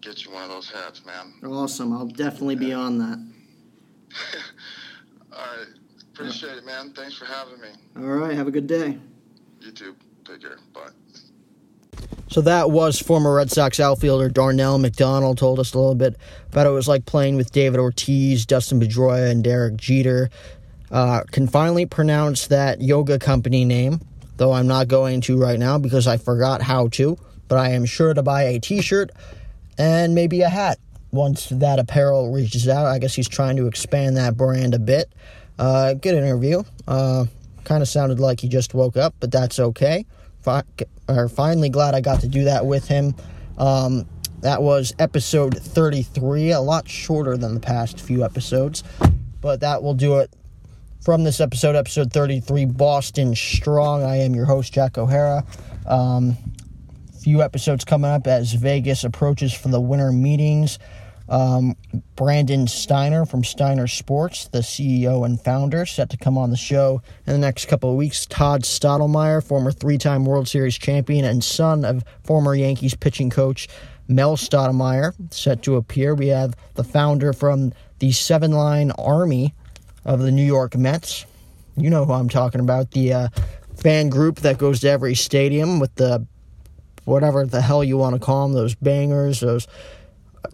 get 0.00 0.24
you 0.24 0.32
one 0.32 0.42
of 0.42 0.48
those 0.48 0.70
hats, 0.70 1.04
man. 1.04 1.34
Awesome. 1.44 1.92
I'll 1.92 2.06
definitely 2.06 2.56
be 2.56 2.72
on 2.72 2.96
that. 2.98 3.33
All 5.32 5.38
right. 5.38 5.66
Appreciate 6.12 6.58
it, 6.58 6.64
man. 6.64 6.92
Thanks 6.92 7.14
for 7.14 7.24
having 7.24 7.60
me. 7.60 7.68
All 7.96 8.02
right. 8.02 8.36
Have 8.36 8.46
a 8.46 8.52
good 8.52 8.66
day. 8.66 8.98
You 9.60 9.72
too. 9.72 9.96
Take 10.24 10.40
care. 10.42 10.58
Bye. 10.72 10.90
So 12.28 12.40
that 12.40 12.70
was 12.70 12.98
former 12.98 13.34
Red 13.34 13.50
Sox 13.50 13.78
outfielder 13.78 14.28
Darnell 14.28 14.78
McDonald 14.78 15.38
told 15.38 15.58
us 15.58 15.74
a 15.74 15.78
little 15.78 15.94
bit 15.94 16.16
about 16.50 16.66
it 16.66 16.70
was 16.70 16.88
like 16.88 17.06
playing 17.06 17.36
with 17.36 17.52
David 17.52 17.78
Ortiz, 17.78 18.44
Dustin 18.46 18.80
Pedroia, 18.80 19.30
and 19.30 19.44
Derek 19.44 19.76
Jeter. 19.76 20.30
Uh, 20.90 21.22
can 21.30 21.46
finally 21.46 21.86
pronounce 21.86 22.46
that 22.48 22.80
yoga 22.80 23.18
company 23.18 23.64
name, 23.64 24.00
though 24.36 24.52
I'm 24.52 24.66
not 24.66 24.88
going 24.88 25.20
to 25.22 25.40
right 25.40 25.58
now 25.58 25.78
because 25.78 26.06
I 26.06 26.16
forgot 26.16 26.62
how 26.62 26.88
to. 26.88 27.16
But 27.48 27.58
I 27.58 27.70
am 27.70 27.84
sure 27.84 28.14
to 28.14 28.22
buy 28.22 28.44
a 28.44 28.58
T-shirt 28.58 29.10
and 29.78 30.14
maybe 30.14 30.40
a 30.42 30.48
hat 30.48 30.78
once 31.14 31.48
that 31.48 31.78
apparel 31.78 32.32
reaches 32.32 32.68
out. 32.68 32.86
I 32.86 32.98
guess 32.98 33.14
he's 33.14 33.28
trying 33.28 33.56
to 33.56 33.66
expand 33.66 34.16
that 34.16 34.36
brand 34.36 34.74
a 34.74 34.78
bit. 34.78 35.12
Uh, 35.58 35.94
good 35.94 36.14
interview. 36.14 36.62
Uh, 36.86 37.26
kind 37.64 37.82
of 37.82 37.88
sounded 37.88 38.20
like 38.20 38.40
he 38.40 38.48
just 38.48 38.74
woke 38.74 38.96
up, 38.96 39.14
but 39.20 39.30
that's 39.30 39.58
okay. 39.58 40.04
Fi- 40.42 40.64
or 41.08 41.28
finally 41.28 41.68
glad 41.68 41.94
I 41.94 42.00
got 42.00 42.20
to 42.20 42.28
do 42.28 42.44
that 42.44 42.66
with 42.66 42.88
him. 42.88 43.14
Um, 43.56 44.06
that 44.40 44.62
was 44.62 44.92
episode 44.98 45.56
33, 45.56 46.50
a 46.50 46.60
lot 46.60 46.88
shorter 46.88 47.36
than 47.36 47.54
the 47.54 47.60
past 47.60 48.00
few 48.00 48.24
episodes, 48.24 48.84
but 49.40 49.60
that 49.60 49.82
will 49.82 49.94
do 49.94 50.18
it 50.18 50.34
from 51.02 51.24
this 51.24 51.40
episode, 51.40 51.76
episode 51.76 52.12
33, 52.12 52.66
Boston 52.66 53.34
Strong. 53.34 54.02
I 54.02 54.16
am 54.16 54.34
your 54.34 54.46
host, 54.46 54.72
Jack 54.72 54.98
O'Hara. 54.98 55.44
Um, 55.86 56.36
few 57.22 57.42
episodes 57.42 57.84
coming 57.84 58.10
up 58.10 58.26
as 58.26 58.52
Vegas 58.52 59.02
approaches 59.02 59.52
for 59.54 59.68
the 59.68 59.80
winter 59.80 60.12
meetings. 60.12 60.78
Um, 61.28 61.76
Brandon 62.16 62.66
Steiner 62.66 63.24
from 63.24 63.44
Steiner 63.44 63.86
Sports, 63.86 64.48
the 64.48 64.58
CEO 64.58 65.24
and 65.24 65.40
founder, 65.40 65.86
set 65.86 66.10
to 66.10 66.16
come 66.16 66.36
on 66.36 66.50
the 66.50 66.56
show 66.56 67.02
in 67.26 67.32
the 67.32 67.38
next 67.38 67.66
couple 67.66 67.90
of 67.90 67.96
weeks. 67.96 68.26
Todd 68.26 68.62
Stottlemyre, 68.62 69.42
former 69.42 69.72
three 69.72 69.98
time 69.98 70.24
World 70.24 70.48
Series 70.48 70.76
champion 70.76 71.24
and 71.24 71.42
son 71.42 71.84
of 71.84 72.04
former 72.24 72.54
Yankees 72.54 72.94
pitching 72.94 73.30
coach 73.30 73.68
Mel 74.06 74.36
Stottlemyre, 74.36 75.14
set 75.32 75.62
to 75.62 75.76
appear. 75.76 76.14
We 76.14 76.28
have 76.28 76.54
the 76.74 76.84
founder 76.84 77.32
from 77.32 77.72
the 78.00 78.12
seven 78.12 78.52
line 78.52 78.90
army 78.92 79.54
of 80.04 80.20
the 80.20 80.30
New 80.30 80.44
York 80.44 80.76
Mets. 80.76 81.24
You 81.76 81.88
know 81.88 82.04
who 82.04 82.12
I'm 82.12 82.28
talking 82.28 82.60
about. 82.60 82.90
The 82.90 83.12
uh, 83.12 83.28
fan 83.76 84.10
group 84.10 84.40
that 84.40 84.58
goes 84.58 84.80
to 84.80 84.90
every 84.90 85.14
stadium 85.14 85.80
with 85.80 85.94
the 85.94 86.26
whatever 87.04 87.46
the 87.46 87.60
hell 87.60 87.82
you 87.82 87.96
want 87.96 88.14
to 88.14 88.20
call 88.20 88.46
them, 88.46 88.54
those 88.54 88.74
bangers, 88.74 89.40
those 89.40 89.66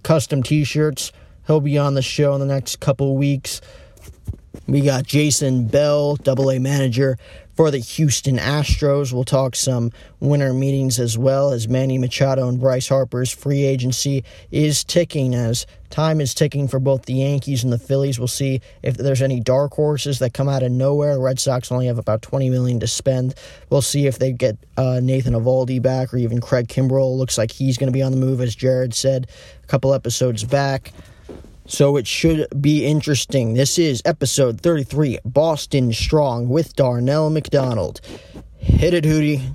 custom 0.02 0.42
t-shirts. 0.42 1.12
He'll 1.46 1.60
be 1.60 1.78
on 1.78 1.94
the 1.94 2.02
show 2.02 2.34
in 2.34 2.40
the 2.40 2.46
next 2.46 2.80
couple 2.80 3.16
weeks. 3.16 3.60
We 4.66 4.82
got 4.82 5.04
Jason 5.04 5.66
Bell, 5.66 6.16
double 6.16 6.50
A 6.50 6.58
manager 6.58 7.18
for 7.60 7.70
the 7.70 7.76
Houston 7.76 8.38
Astros. 8.38 9.12
We'll 9.12 9.24
talk 9.24 9.54
some 9.54 9.92
winter 10.18 10.54
meetings 10.54 10.98
as 10.98 11.18
well 11.18 11.50
as 11.50 11.68
Manny 11.68 11.98
Machado 11.98 12.48
and 12.48 12.58
Bryce 12.58 12.88
Harper's 12.88 13.30
free 13.30 13.64
agency 13.64 14.24
is 14.50 14.82
ticking 14.82 15.34
as 15.34 15.66
time 15.90 16.22
is 16.22 16.32
ticking 16.32 16.68
for 16.68 16.78
both 16.78 17.04
the 17.04 17.12
Yankees 17.12 17.62
and 17.62 17.70
the 17.70 17.78
Phillies. 17.78 18.18
We'll 18.18 18.28
see 18.28 18.62
if 18.82 18.96
there's 18.96 19.20
any 19.20 19.40
dark 19.40 19.74
horses 19.74 20.20
that 20.20 20.32
come 20.32 20.48
out 20.48 20.62
of 20.62 20.72
nowhere. 20.72 21.16
The 21.16 21.20
Red 21.20 21.38
Sox 21.38 21.70
only 21.70 21.86
have 21.88 21.98
about 21.98 22.22
20 22.22 22.48
million 22.48 22.80
to 22.80 22.86
spend. 22.86 23.34
We'll 23.68 23.82
see 23.82 24.06
if 24.06 24.18
they 24.18 24.32
get 24.32 24.56
uh, 24.78 25.00
Nathan 25.02 25.34
Eovaldi 25.34 25.82
back 25.82 26.14
or 26.14 26.16
even 26.16 26.40
Craig 26.40 26.66
Kimbrel. 26.66 27.18
Looks 27.18 27.36
like 27.36 27.52
he's 27.52 27.76
going 27.76 27.88
to 27.88 27.92
be 27.92 28.00
on 28.00 28.12
the 28.12 28.16
move, 28.16 28.40
as 28.40 28.54
Jared 28.54 28.94
said 28.94 29.26
a 29.62 29.66
couple 29.66 29.92
episodes 29.92 30.44
back. 30.44 30.94
So 31.70 31.96
it 31.96 32.08
should 32.08 32.48
be 32.60 32.84
interesting. 32.84 33.54
This 33.54 33.78
is 33.78 34.02
episode 34.04 34.60
33, 34.60 35.20
Boston 35.24 35.92
Strong 35.92 36.48
with 36.48 36.74
Darnell 36.74 37.30
McDonald. 37.30 38.00
Hit 38.56 38.92
it, 38.92 39.04
Hootie. 39.04 39.54